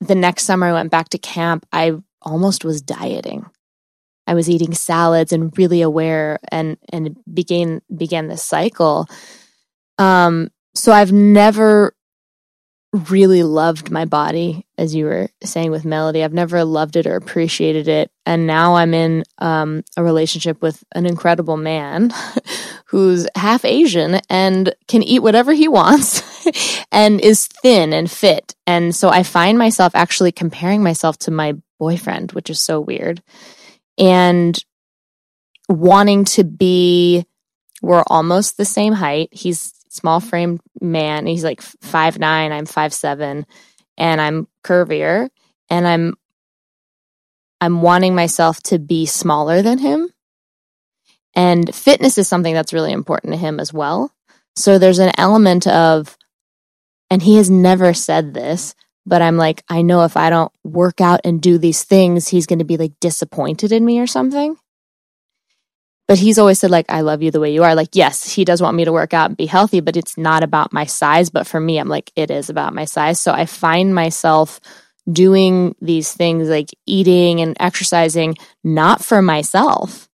the 0.00 0.14
next 0.14 0.44
summer 0.44 0.66
I 0.66 0.72
went 0.72 0.90
back 0.90 1.10
to 1.10 1.18
camp, 1.18 1.66
I 1.72 1.92
almost 2.22 2.64
was 2.64 2.80
dieting. 2.80 3.46
I 4.26 4.34
was 4.34 4.48
eating 4.48 4.74
salads 4.74 5.32
and 5.32 5.56
really 5.58 5.82
aware 5.82 6.38
and 6.52 6.76
and 6.92 7.16
began 7.32 7.82
began 7.94 8.28
this 8.28 8.44
cycle. 8.44 9.08
Um 9.98 10.50
so 10.74 10.92
I've 10.92 11.12
never 11.12 11.94
really 12.92 13.44
loved 13.44 13.90
my 13.90 14.04
body 14.04 14.66
as 14.76 14.94
you 14.94 15.04
were 15.04 15.28
saying 15.44 15.70
with 15.70 15.84
melody. 15.84 16.24
I've 16.24 16.32
never 16.32 16.64
loved 16.64 16.96
it 16.96 17.06
or 17.06 17.14
appreciated 17.14 17.86
it. 17.86 18.10
And 18.26 18.46
now 18.46 18.74
i'm 18.76 18.94
in 18.94 19.24
um, 19.38 19.84
a 19.96 20.02
relationship 20.02 20.60
with 20.60 20.82
an 20.94 21.06
incredible 21.06 21.56
man 21.56 22.12
who's 22.86 23.28
half 23.36 23.64
asian 23.64 24.20
and 24.28 24.74
can 24.88 25.02
eat 25.02 25.22
whatever 25.22 25.52
he 25.52 25.68
wants 25.80 26.22
and 26.90 27.20
is 27.20 27.46
thin 27.46 27.92
and 27.92 28.10
fit. 28.10 28.54
And 28.66 28.94
so 28.94 29.08
i 29.08 29.22
find 29.22 29.56
myself 29.58 29.94
actually 29.94 30.32
comparing 30.32 30.82
myself 30.82 31.18
to 31.18 31.30
my 31.30 31.54
boyfriend 31.78 32.32
which 32.32 32.50
is 32.50 32.60
so 32.60 32.80
weird 32.80 33.22
and 33.96 34.62
wanting 35.68 36.24
to 36.24 36.44
be 36.44 37.24
we're 37.82 38.04
almost 38.08 38.56
the 38.56 38.64
same 38.64 38.92
height. 38.92 39.28
He's 39.32 39.72
small 39.90 40.20
framed 40.20 40.60
man. 40.80 41.26
He's 41.26 41.44
like 41.44 41.60
five 41.60 42.18
nine. 42.18 42.52
I'm 42.52 42.66
five 42.66 42.94
seven, 42.94 43.44
and 43.98 44.20
I'm 44.20 44.48
curvier, 44.64 45.28
and 45.68 45.86
I'm 45.86 46.14
I'm 47.60 47.82
wanting 47.82 48.14
myself 48.14 48.62
to 48.64 48.78
be 48.78 49.04
smaller 49.04 49.60
than 49.60 49.78
him. 49.78 50.08
And 51.34 51.72
fitness 51.74 52.18
is 52.18 52.26
something 52.26 52.54
that's 52.54 52.72
really 52.72 52.92
important 52.92 53.34
to 53.34 53.38
him 53.38 53.60
as 53.60 53.72
well. 53.72 54.12
So 54.56 54.78
there's 54.78 54.98
an 54.98 55.12
element 55.16 55.66
of, 55.66 56.16
and 57.10 57.22
he 57.22 57.36
has 57.36 57.50
never 57.50 57.94
said 57.94 58.34
this, 58.34 58.74
but 59.06 59.22
I'm 59.22 59.36
like, 59.36 59.62
I 59.68 59.82
know 59.82 60.04
if 60.04 60.16
I 60.16 60.30
don't 60.30 60.52
work 60.64 61.00
out 61.00 61.20
and 61.24 61.40
do 61.40 61.58
these 61.58 61.84
things, 61.84 62.28
he's 62.28 62.46
going 62.46 62.58
to 62.58 62.64
be 62.64 62.76
like 62.76 62.92
disappointed 63.00 63.72
in 63.72 63.84
me 63.84 64.00
or 64.00 64.06
something. 64.06 64.56
But 66.10 66.18
he's 66.18 66.40
always 66.40 66.58
said, 66.58 66.72
like, 66.72 66.86
I 66.88 67.02
love 67.02 67.22
you 67.22 67.30
the 67.30 67.38
way 67.38 67.54
you 67.54 67.62
are. 67.62 67.76
Like, 67.76 67.90
yes, 67.94 68.34
he 68.34 68.44
does 68.44 68.60
want 68.60 68.76
me 68.76 68.84
to 68.84 68.90
work 68.90 69.14
out 69.14 69.28
and 69.30 69.36
be 69.36 69.46
healthy, 69.46 69.78
but 69.78 69.96
it's 69.96 70.18
not 70.18 70.42
about 70.42 70.72
my 70.72 70.84
size. 70.84 71.30
But 71.30 71.46
for 71.46 71.60
me, 71.60 71.78
I'm 71.78 71.86
like, 71.86 72.10
it 72.16 72.32
is 72.32 72.50
about 72.50 72.74
my 72.74 72.84
size. 72.84 73.20
So 73.20 73.30
I 73.30 73.46
find 73.46 73.94
myself 73.94 74.58
doing 75.08 75.76
these 75.80 76.12
things 76.12 76.48
like 76.48 76.70
eating 76.84 77.40
and 77.40 77.56
exercising, 77.60 78.34
not 78.64 79.04
for 79.04 79.22
myself, 79.22 80.08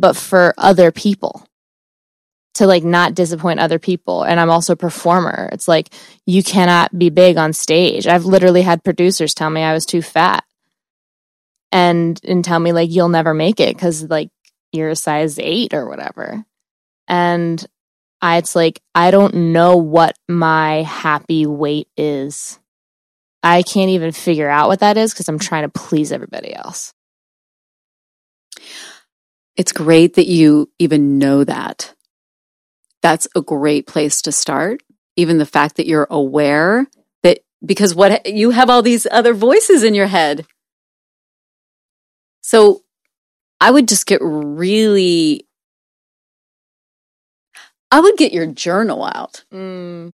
but 0.00 0.16
for 0.16 0.52
other 0.58 0.90
people 0.90 1.46
to 2.54 2.66
like 2.66 2.82
not 2.82 3.14
disappoint 3.14 3.60
other 3.60 3.78
people. 3.78 4.24
And 4.24 4.40
I'm 4.40 4.50
also 4.50 4.72
a 4.72 4.76
performer. 4.76 5.48
It's 5.52 5.68
like, 5.68 5.94
you 6.26 6.42
cannot 6.42 6.98
be 6.98 7.08
big 7.08 7.36
on 7.36 7.52
stage. 7.52 8.08
I've 8.08 8.24
literally 8.24 8.62
had 8.62 8.82
producers 8.82 9.32
tell 9.32 9.50
me 9.50 9.62
I 9.62 9.74
was 9.74 9.86
too 9.86 10.02
fat 10.02 10.42
and 11.72 12.20
and 12.24 12.44
tell 12.44 12.58
me 12.58 12.72
like 12.72 12.90
you'll 12.90 13.08
never 13.08 13.32
make 13.32 13.60
it 13.60 13.76
because 13.76 14.02
like 14.10 14.28
you're 14.72 14.90
a 14.90 14.96
size 14.96 15.38
eight 15.38 15.74
or 15.74 15.88
whatever. 15.88 16.44
And 17.08 17.64
I, 18.22 18.36
it's 18.36 18.54
like, 18.54 18.80
I 18.94 19.10
don't 19.10 19.52
know 19.52 19.76
what 19.76 20.16
my 20.28 20.82
happy 20.82 21.46
weight 21.46 21.88
is. 21.96 22.58
I 23.42 23.62
can't 23.62 23.90
even 23.90 24.12
figure 24.12 24.48
out 24.48 24.68
what 24.68 24.80
that 24.80 24.96
is 24.98 25.12
because 25.12 25.28
I'm 25.28 25.38
trying 25.38 25.62
to 25.62 25.70
please 25.70 26.12
everybody 26.12 26.54
else. 26.54 26.92
It's 29.56 29.72
great 29.72 30.14
that 30.14 30.26
you 30.26 30.70
even 30.78 31.18
know 31.18 31.44
that. 31.44 31.94
That's 33.02 33.26
a 33.34 33.40
great 33.40 33.86
place 33.86 34.22
to 34.22 34.32
start. 34.32 34.82
Even 35.16 35.38
the 35.38 35.46
fact 35.46 35.76
that 35.76 35.86
you're 35.86 36.06
aware 36.10 36.86
that 37.22 37.40
because 37.64 37.94
what 37.94 38.26
you 38.26 38.50
have 38.50 38.70
all 38.70 38.82
these 38.82 39.06
other 39.10 39.34
voices 39.34 39.82
in 39.82 39.94
your 39.94 40.06
head. 40.06 40.46
So 42.42 42.82
I 43.60 43.70
would 43.70 43.88
just 43.88 44.06
get 44.06 44.20
really, 44.22 45.46
I 47.90 48.00
would 48.00 48.16
get 48.16 48.32
your 48.32 48.46
journal 48.46 49.04
out. 49.04 49.44
Mm. 49.52 50.12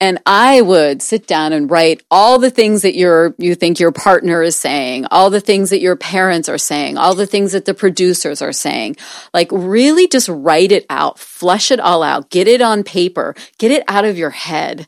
And 0.00 0.20
I 0.24 0.60
would 0.60 1.02
sit 1.02 1.26
down 1.26 1.52
and 1.52 1.68
write 1.68 2.04
all 2.08 2.38
the 2.38 2.50
things 2.50 2.82
that 2.82 2.94
your 2.94 3.34
you 3.36 3.56
think 3.56 3.80
your 3.80 3.90
partner 3.90 4.42
is 4.42 4.54
saying, 4.54 5.06
all 5.10 5.28
the 5.28 5.40
things 5.40 5.70
that 5.70 5.80
your 5.80 5.96
parents 5.96 6.48
are 6.48 6.56
saying, 6.56 6.96
all 6.96 7.16
the 7.16 7.26
things 7.26 7.50
that 7.50 7.64
the 7.64 7.74
producers 7.74 8.40
are 8.40 8.52
saying. 8.52 8.96
Like 9.34 9.48
really 9.50 10.06
just 10.06 10.28
write 10.28 10.70
it 10.70 10.86
out, 10.88 11.18
flush 11.18 11.72
it 11.72 11.80
all 11.80 12.04
out, 12.04 12.30
get 12.30 12.46
it 12.46 12.62
on 12.62 12.84
paper, 12.84 13.34
get 13.58 13.72
it 13.72 13.82
out 13.88 14.04
of 14.04 14.16
your 14.16 14.30
head 14.30 14.86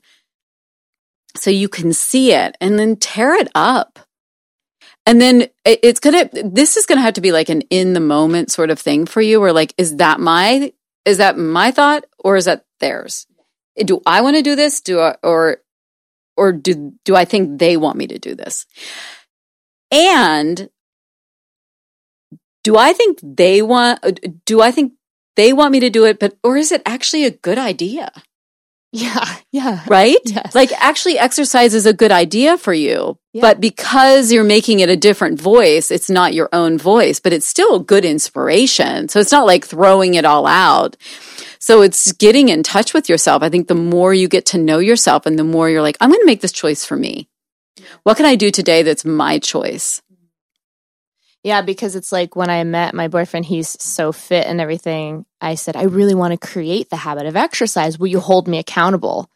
so 1.36 1.50
you 1.50 1.68
can 1.68 1.92
see 1.92 2.32
it 2.32 2.56
and 2.60 2.78
then 2.78 2.94
tear 2.96 3.34
it 3.34 3.48
up. 3.54 3.98
And 5.10 5.20
then 5.20 5.48
it's 5.64 5.98
gonna, 5.98 6.30
this 6.32 6.76
is 6.76 6.86
gonna 6.86 7.00
have 7.00 7.14
to 7.14 7.20
be 7.20 7.32
like 7.32 7.48
an 7.48 7.62
in 7.62 7.94
the 7.94 8.00
moment 8.00 8.52
sort 8.52 8.70
of 8.70 8.78
thing 8.78 9.06
for 9.06 9.20
you 9.20 9.40
where 9.40 9.52
like, 9.52 9.74
is 9.76 9.96
that 9.96 10.20
my, 10.20 10.72
is 11.04 11.18
that 11.18 11.36
my 11.36 11.72
thought 11.72 12.04
or 12.20 12.36
is 12.36 12.44
that 12.44 12.64
theirs? 12.78 13.26
Do 13.76 14.00
I 14.06 14.20
want 14.20 14.36
to 14.36 14.42
do 14.42 14.54
this? 14.54 14.80
Do 14.80 15.00
I, 15.00 15.16
or, 15.24 15.62
or 16.36 16.52
do, 16.52 16.92
do 17.04 17.16
I 17.16 17.24
think 17.24 17.58
they 17.58 17.76
want 17.76 17.98
me 17.98 18.06
to 18.06 18.20
do 18.20 18.36
this? 18.36 18.66
And 19.90 20.70
do 22.62 22.76
I 22.76 22.92
think 22.92 23.18
they 23.20 23.62
want, 23.62 24.20
do 24.46 24.60
I 24.60 24.70
think 24.70 24.92
they 25.34 25.52
want 25.52 25.72
me 25.72 25.80
to 25.80 25.90
do 25.90 26.04
it, 26.04 26.20
but, 26.20 26.36
or 26.44 26.56
is 26.56 26.70
it 26.70 26.82
actually 26.86 27.24
a 27.24 27.32
good 27.32 27.58
idea? 27.58 28.12
Yeah, 29.00 29.36
yeah. 29.52 29.84
Right? 29.86 30.18
Yes. 30.24 30.52
Like 30.52 30.72
actually 30.72 31.16
exercise 31.16 31.74
is 31.74 31.86
a 31.86 31.92
good 31.92 32.10
idea 32.10 32.58
for 32.58 32.74
you. 32.74 33.16
Yeah. 33.32 33.40
But 33.40 33.60
because 33.60 34.32
you're 34.32 34.42
making 34.42 34.80
it 34.80 34.88
a 34.88 34.96
different 34.96 35.40
voice, 35.40 35.92
it's 35.92 36.10
not 36.10 36.34
your 36.34 36.48
own 36.52 36.76
voice, 36.76 37.20
but 37.20 37.32
it's 37.32 37.46
still 37.46 37.76
a 37.76 37.84
good 37.84 38.04
inspiration. 38.04 39.08
So 39.08 39.20
it's 39.20 39.30
not 39.30 39.46
like 39.46 39.64
throwing 39.64 40.14
it 40.14 40.24
all 40.24 40.44
out. 40.44 40.96
So 41.60 41.82
it's 41.82 42.10
getting 42.12 42.48
in 42.48 42.64
touch 42.64 42.92
with 42.92 43.08
yourself. 43.08 43.44
I 43.44 43.48
think 43.48 43.68
the 43.68 43.76
more 43.76 44.12
you 44.12 44.26
get 44.26 44.46
to 44.46 44.58
know 44.58 44.80
yourself 44.80 45.24
and 45.24 45.38
the 45.38 45.44
more 45.44 45.70
you're 45.70 45.82
like, 45.82 45.96
I'm 46.00 46.10
going 46.10 46.20
to 46.20 46.26
make 46.26 46.40
this 46.40 46.50
choice 46.50 46.84
for 46.84 46.96
me. 46.96 47.28
What 48.02 48.16
can 48.16 48.26
I 48.26 48.34
do 48.34 48.50
today 48.50 48.82
that's 48.82 49.04
my 49.04 49.38
choice? 49.38 50.02
Yeah, 51.42 51.62
because 51.62 51.96
it's 51.96 52.12
like 52.12 52.36
when 52.36 52.50
I 52.50 52.62
met 52.64 52.94
my 52.94 53.08
boyfriend, 53.08 53.46
he's 53.46 53.82
so 53.82 54.12
fit 54.12 54.46
and 54.46 54.60
everything. 54.60 55.24
I 55.40 55.54
said, 55.54 55.74
I 55.74 55.84
really 55.84 56.14
want 56.14 56.32
to 56.32 56.46
create 56.46 56.90
the 56.90 56.96
habit 56.96 57.26
of 57.26 57.34
exercise. 57.34 57.98
Will 57.98 58.08
you 58.08 58.20
hold 58.20 58.46
me 58.46 58.58
accountable? 58.58 59.30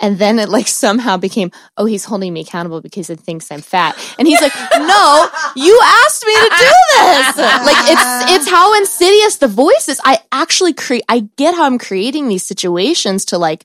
And 0.00 0.18
then 0.18 0.38
it 0.38 0.48
like 0.48 0.68
somehow 0.68 1.16
became, 1.16 1.50
oh, 1.76 1.84
he's 1.84 2.04
holding 2.04 2.32
me 2.32 2.40
accountable 2.40 2.80
because 2.80 3.08
he 3.08 3.14
thinks 3.14 3.50
I'm 3.50 3.60
fat. 3.60 3.96
And 4.18 4.26
he's 4.26 4.40
like, 4.40 4.54
no, 4.72 5.28
you 5.56 5.80
asked 5.82 6.26
me 6.26 6.34
to 6.34 6.48
do 6.48 6.72
this. 6.96 7.36
Like 7.36 7.90
it's, 7.90 8.32
it's 8.32 8.50
how 8.50 8.76
insidious 8.78 9.36
the 9.36 9.48
voice 9.48 9.88
is. 9.88 10.00
I 10.04 10.18
actually 10.30 10.74
create, 10.74 11.04
I 11.08 11.28
get 11.36 11.54
how 11.54 11.64
I'm 11.64 11.78
creating 11.78 12.28
these 12.28 12.46
situations 12.46 13.26
to 13.26 13.38
like 13.38 13.64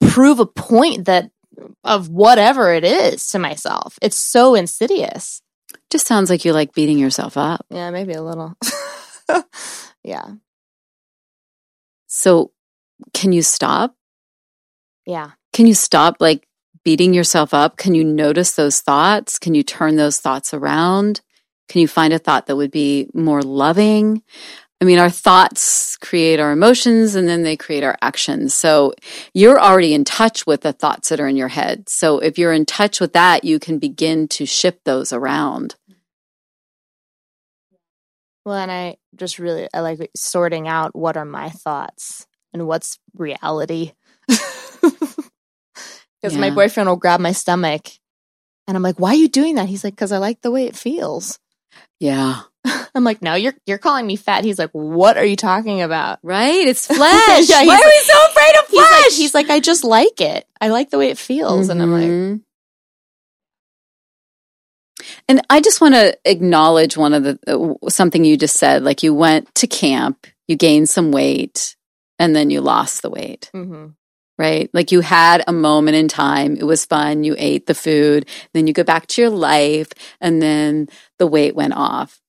prove 0.00 0.38
a 0.40 0.46
point 0.46 1.06
that 1.06 1.30
of 1.82 2.08
whatever 2.08 2.72
it 2.72 2.84
is 2.84 3.28
to 3.28 3.38
myself. 3.38 3.98
It's 4.02 4.16
so 4.16 4.54
insidious. 4.54 5.42
Just 5.94 6.08
sounds 6.08 6.28
like 6.28 6.44
you 6.44 6.52
like 6.52 6.74
beating 6.74 6.98
yourself 6.98 7.36
up. 7.36 7.66
Yeah, 7.70 7.92
maybe 7.92 8.14
a 8.14 8.22
little. 8.22 8.56
yeah. 10.02 10.26
So, 12.08 12.50
can 13.12 13.32
you 13.32 13.42
stop? 13.42 13.94
Yeah. 15.06 15.30
Can 15.52 15.68
you 15.68 15.74
stop 15.74 16.16
like 16.18 16.48
beating 16.84 17.14
yourself 17.14 17.54
up? 17.54 17.76
Can 17.76 17.94
you 17.94 18.02
notice 18.02 18.56
those 18.56 18.80
thoughts? 18.80 19.38
Can 19.38 19.54
you 19.54 19.62
turn 19.62 19.94
those 19.94 20.18
thoughts 20.18 20.52
around? 20.52 21.20
Can 21.68 21.80
you 21.80 21.86
find 21.86 22.12
a 22.12 22.18
thought 22.18 22.48
that 22.48 22.56
would 22.56 22.72
be 22.72 23.08
more 23.14 23.42
loving? 23.42 24.20
I 24.80 24.86
mean, 24.86 24.98
our 24.98 25.08
thoughts 25.08 25.96
create 25.96 26.40
our 26.40 26.52
emotions 26.52 27.14
and 27.14 27.28
then 27.28 27.42
they 27.42 27.56
create 27.56 27.84
our 27.84 27.96
actions. 28.02 28.54
So 28.54 28.92
you're 29.32 29.58
already 29.58 29.94
in 29.94 30.04
touch 30.04 30.46
with 30.46 30.62
the 30.62 30.74
thoughts 30.74 31.08
that 31.08 31.20
are 31.20 31.28
in 31.28 31.36
your 31.36 31.48
head. 31.48 31.88
So 31.88 32.18
if 32.18 32.38
you're 32.38 32.52
in 32.52 32.66
touch 32.66 33.00
with 33.00 33.14
that, 33.14 33.44
you 33.44 33.58
can 33.58 33.78
begin 33.78 34.28
to 34.28 34.44
shift 34.44 34.84
those 34.84 35.12
around. 35.12 35.76
Well, 38.44 38.56
and 38.56 38.70
I 38.70 38.96
just 39.16 39.38
really 39.38 39.68
I 39.72 39.80
like 39.80 40.10
sorting 40.16 40.68
out 40.68 40.94
what 40.94 41.16
are 41.16 41.24
my 41.24 41.48
thoughts 41.50 42.26
and 42.52 42.66
what's 42.66 42.98
reality. 43.16 43.92
Because 46.22 46.38
my 46.38 46.48
boyfriend 46.50 46.88
will 46.88 46.96
grab 46.96 47.20
my 47.20 47.32
stomach 47.32 47.86
and 48.66 48.74
I'm 48.78 48.82
like, 48.82 48.98
why 48.98 49.10
are 49.10 49.14
you 49.14 49.28
doing 49.28 49.56
that? 49.56 49.68
He's 49.68 49.84
like, 49.84 49.94
because 49.94 50.10
I 50.10 50.16
like 50.16 50.40
the 50.40 50.50
way 50.50 50.64
it 50.64 50.74
feels. 50.74 51.38
Yeah. 52.00 52.40
I'm 52.94 53.04
like, 53.04 53.20
no, 53.20 53.34
you're 53.34 53.52
you're 53.66 53.76
calling 53.76 54.06
me 54.06 54.16
fat. 54.16 54.42
He's 54.42 54.58
like, 54.58 54.70
what 54.72 55.18
are 55.18 55.24
you 55.24 55.36
talking 55.36 55.82
about? 55.82 56.18
Right? 56.22 56.66
It's 56.66 56.86
flesh. 56.94 57.50
Yeah, 57.50 57.64
Why 57.66 57.74
are 57.74 57.78
like- 57.78 57.84
we 57.84 58.00
so 58.04 58.26
afraid 58.30 58.54
of 58.62 58.68
He's 58.70 58.80
like, 58.80 58.88
flesh? 58.88 59.16
he's 59.18 59.34
like, 59.34 59.50
I 59.50 59.60
just 59.60 59.84
like 59.84 60.18
it. 60.22 60.46
I 60.62 60.68
like 60.68 60.88
the 60.88 60.96
way 60.98 61.10
it 61.10 61.18
feels. 61.18 61.68
And 61.68 61.82
I'm 61.82 61.92
like, 61.92 62.04
Mhm. 62.08 62.40
And 65.28 65.40
I 65.50 65.60
just 65.60 65.80
want 65.80 65.94
to 65.94 66.16
acknowledge 66.24 66.96
one 66.96 67.14
of 67.14 67.22
the 67.24 67.38
uh, 67.46 67.88
something 67.88 68.24
you 68.24 68.36
just 68.36 68.56
said. 68.56 68.82
Like 68.82 69.02
you 69.02 69.14
went 69.14 69.54
to 69.56 69.66
camp, 69.66 70.26
you 70.48 70.56
gained 70.56 70.88
some 70.88 71.12
weight, 71.12 71.76
and 72.18 72.34
then 72.34 72.50
you 72.50 72.60
lost 72.60 73.02
the 73.02 73.10
weight. 73.10 73.50
mm-hmm. 73.54 73.88
Right? 74.36 74.68
Like 74.74 74.90
you 74.90 75.00
had 75.00 75.44
a 75.46 75.52
moment 75.52 75.96
in 75.96 76.08
time. 76.08 76.56
It 76.56 76.64
was 76.64 76.84
fun. 76.84 77.22
You 77.22 77.36
ate 77.38 77.66
the 77.66 77.74
food. 77.74 78.28
Then 78.52 78.66
you 78.66 78.72
go 78.72 78.82
back 78.82 79.06
to 79.08 79.22
your 79.22 79.30
life, 79.30 79.92
and 80.20 80.42
then 80.42 80.88
the 81.18 81.26
weight 81.26 81.54
went 81.54 81.74
off. 81.74 82.20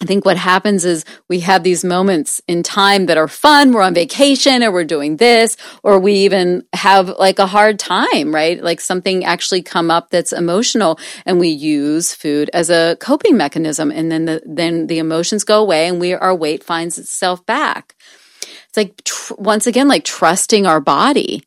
I 0.00 0.04
think 0.04 0.24
what 0.24 0.36
happens 0.36 0.84
is 0.84 1.04
we 1.28 1.40
have 1.40 1.64
these 1.64 1.84
moments 1.84 2.40
in 2.46 2.62
time 2.62 3.06
that 3.06 3.18
are 3.18 3.26
fun. 3.26 3.72
We're 3.72 3.82
on 3.82 3.94
vacation 3.94 4.62
or 4.62 4.70
we're 4.70 4.84
doing 4.84 5.16
this, 5.16 5.56
or 5.82 5.98
we 5.98 6.12
even 6.12 6.62
have 6.72 7.08
like 7.08 7.40
a 7.40 7.46
hard 7.46 7.80
time, 7.80 8.32
right? 8.32 8.62
Like 8.62 8.80
something 8.80 9.24
actually 9.24 9.62
come 9.62 9.90
up 9.90 10.10
that's 10.10 10.32
emotional 10.32 11.00
and 11.26 11.40
we 11.40 11.48
use 11.48 12.14
food 12.14 12.48
as 12.52 12.70
a 12.70 12.96
coping 13.00 13.36
mechanism. 13.36 13.90
And 13.90 14.10
then 14.10 14.26
the, 14.26 14.40
then 14.46 14.86
the 14.86 14.98
emotions 14.98 15.42
go 15.42 15.60
away 15.60 15.88
and 15.88 15.98
we, 15.98 16.14
our 16.14 16.34
weight 16.34 16.62
finds 16.62 16.96
itself 16.96 17.44
back. 17.44 17.96
It's 18.68 18.76
like, 18.76 19.02
tr- 19.02 19.34
once 19.36 19.66
again, 19.66 19.88
like 19.88 20.04
trusting 20.04 20.64
our 20.64 20.80
body. 20.80 21.42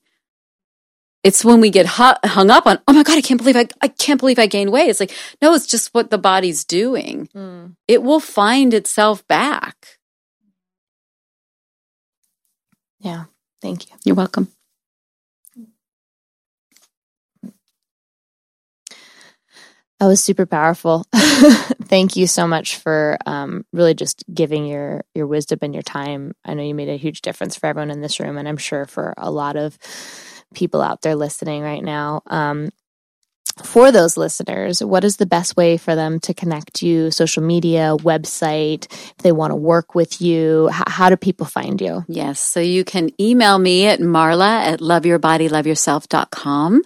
It's 1.24 1.46
when 1.46 1.62
we 1.62 1.70
get 1.70 1.86
hung 1.86 2.50
up 2.50 2.66
on, 2.66 2.80
oh 2.88 2.94
my 2.94 3.04
God, 3.04 3.18
I 3.18 3.22
can't 3.22 3.40
believe 3.40 3.56
I, 3.56 3.68
I 3.80 3.90
can't 3.90 4.20
believe 4.20 4.40
I 4.40 4.48
gained 4.48 4.72
weight. 4.72 4.90
It's 4.90 5.00
like, 5.00 5.16
no, 5.42 5.54
it's 5.54 5.68
just 5.68 5.94
what 5.94 6.10
the 6.10 6.18
body's 6.18 6.66
doing 6.66 7.30
Mm. 7.36 7.76
it 7.88 8.02
will 8.02 8.20
find 8.20 8.74
itself 8.74 9.26
back. 9.28 10.00
yeah, 13.00 13.26
thank 13.62 13.90
you. 13.90 13.96
You're 14.04 14.16
welcome. 14.16 14.48
That 20.00 20.08
was 20.08 20.24
super 20.24 20.48
powerful. 20.48 21.06
Thank 21.14 22.16
you 22.16 22.26
so 22.26 22.48
much 22.48 22.78
for 22.78 23.18
um, 23.28 23.66
really 23.72 23.94
just 23.94 24.24
giving 24.34 24.66
your 24.66 25.04
your 25.14 25.28
wisdom 25.28 25.60
and 25.62 25.74
your 25.76 25.84
time. 25.84 26.34
I 26.44 26.56
know 26.56 26.64
you 26.64 26.74
made 26.74 26.90
a 26.90 26.98
huge 26.98 27.22
difference 27.22 27.56
for 27.56 27.68
everyone 27.68 27.92
in 27.92 28.02
this 28.02 28.20
room, 28.20 28.38
and 28.38 28.48
I'm 28.48 28.58
sure 28.58 28.86
for 28.86 29.14
a 29.18 29.30
lot 29.30 29.58
of 29.58 29.78
people 30.54 30.82
out 30.82 31.02
there 31.02 31.16
listening 31.16 31.62
right 31.62 31.84
now. 31.84 32.22
Um, 32.28 32.70
for 33.64 33.92
those 33.92 34.18
listeners, 34.18 34.84
what 34.84 35.04
is 35.04 35.18
the 35.18 35.26
best 35.26 35.58
way 35.58 35.78
for 35.78 35.96
them 35.96 36.20
to 36.22 36.34
connect 36.34 36.82
you? 36.82 37.12
Social 37.12 37.44
media, 37.44 37.96
website, 37.98 38.92
if 38.92 39.18
they 39.18 39.32
want 39.32 39.52
to 39.52 39.56
work 39.56 39.94
with 39.94 40.22
you, 40.22 40.70
H- 40.70 40.84
how 40.88 41.10
do 41.10 41.18
people 41.18 41.46
find 41.46 41.80
you? 41.82 42.04
Yes. 42.08 42.40
So 42.40 42.60
you 42.60 42.84
can 42.84 43.10
email 43.20 43.60
me 43.60 43.88
at 43.88 44.00
marla 44.00 44.66
at 44.66 44.80
loveyourbodyloveyourself.com 44.80 46.82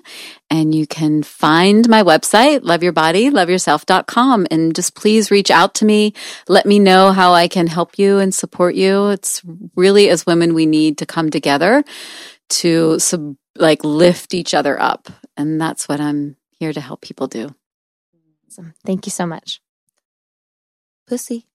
and 0.50 0.76
you 0.76 0.88
can 0.88 1.24
find 1.24 1.88
my 1.88 2.04
website, 2.04 2.62
loveyourbodyloveyourself.com. 2.62 4.48
And 4.52 4.76
just 4.76 4.96
please 4.96 5.32
reach 5.32 5.52
out 5.52 5.76
to 5.76 5.86
me. 5.86 6.14
Let 6.48 6.66
me 6.66 6.80
know 6.80 7.12
how 7.12 7.34
I 7.34 7.48
can 7.48 7.68
help 7.68 8.00
you 8.00 8.20
and 8.20 8.34
support 8.34 8.76
you. 8.76 9.10
It's 9.10 9.42
really 9.76 10.10
as 10.10 10.26
women, 10.26 10.54
we 10.54 10.66
need 10.66 10.98
to 11.00 11.06
come 11.06 11.30
together 11.30 11.84
to 12.50 13.00
sub- 13.00 13.38
like 13.56 13.84
lift 13.84 14.34
each 14.34 14.54
other 14.54 14.82
up. 14.82 15.10
And 15.38 15.60
that's 15.60 15.88
what 15.88 16.00
I'm 16.00 16.38
here 16.52 16.74
to 16.74 16.82
help 16.82 17.02
people 17.02 17.28
do. 17.28 17.56
Awesome. 18.48 18.74
Thank 18.86 19.06
you 19.06 19.12
so 19.12 19.26
much. 19.26 19.62
Pussy. 21.08 21.46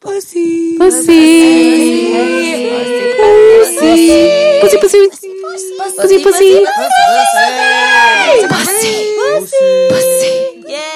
Pussy. 0.00 0.78
Pussy. 0.78 2.12
Pussy. 2.78 3.08
Pussy. 4.60 4.78
Pussy. 4.78 4.78
Pussy. 4.80 4.98
Pussy. 5.08 5.78
Pussy. 5.96 6.24
Pussy. 6.24 6.64
Pussy. 8.48 9.16
Pussy. 9.18 9.88
Pussy. 9.88 10.87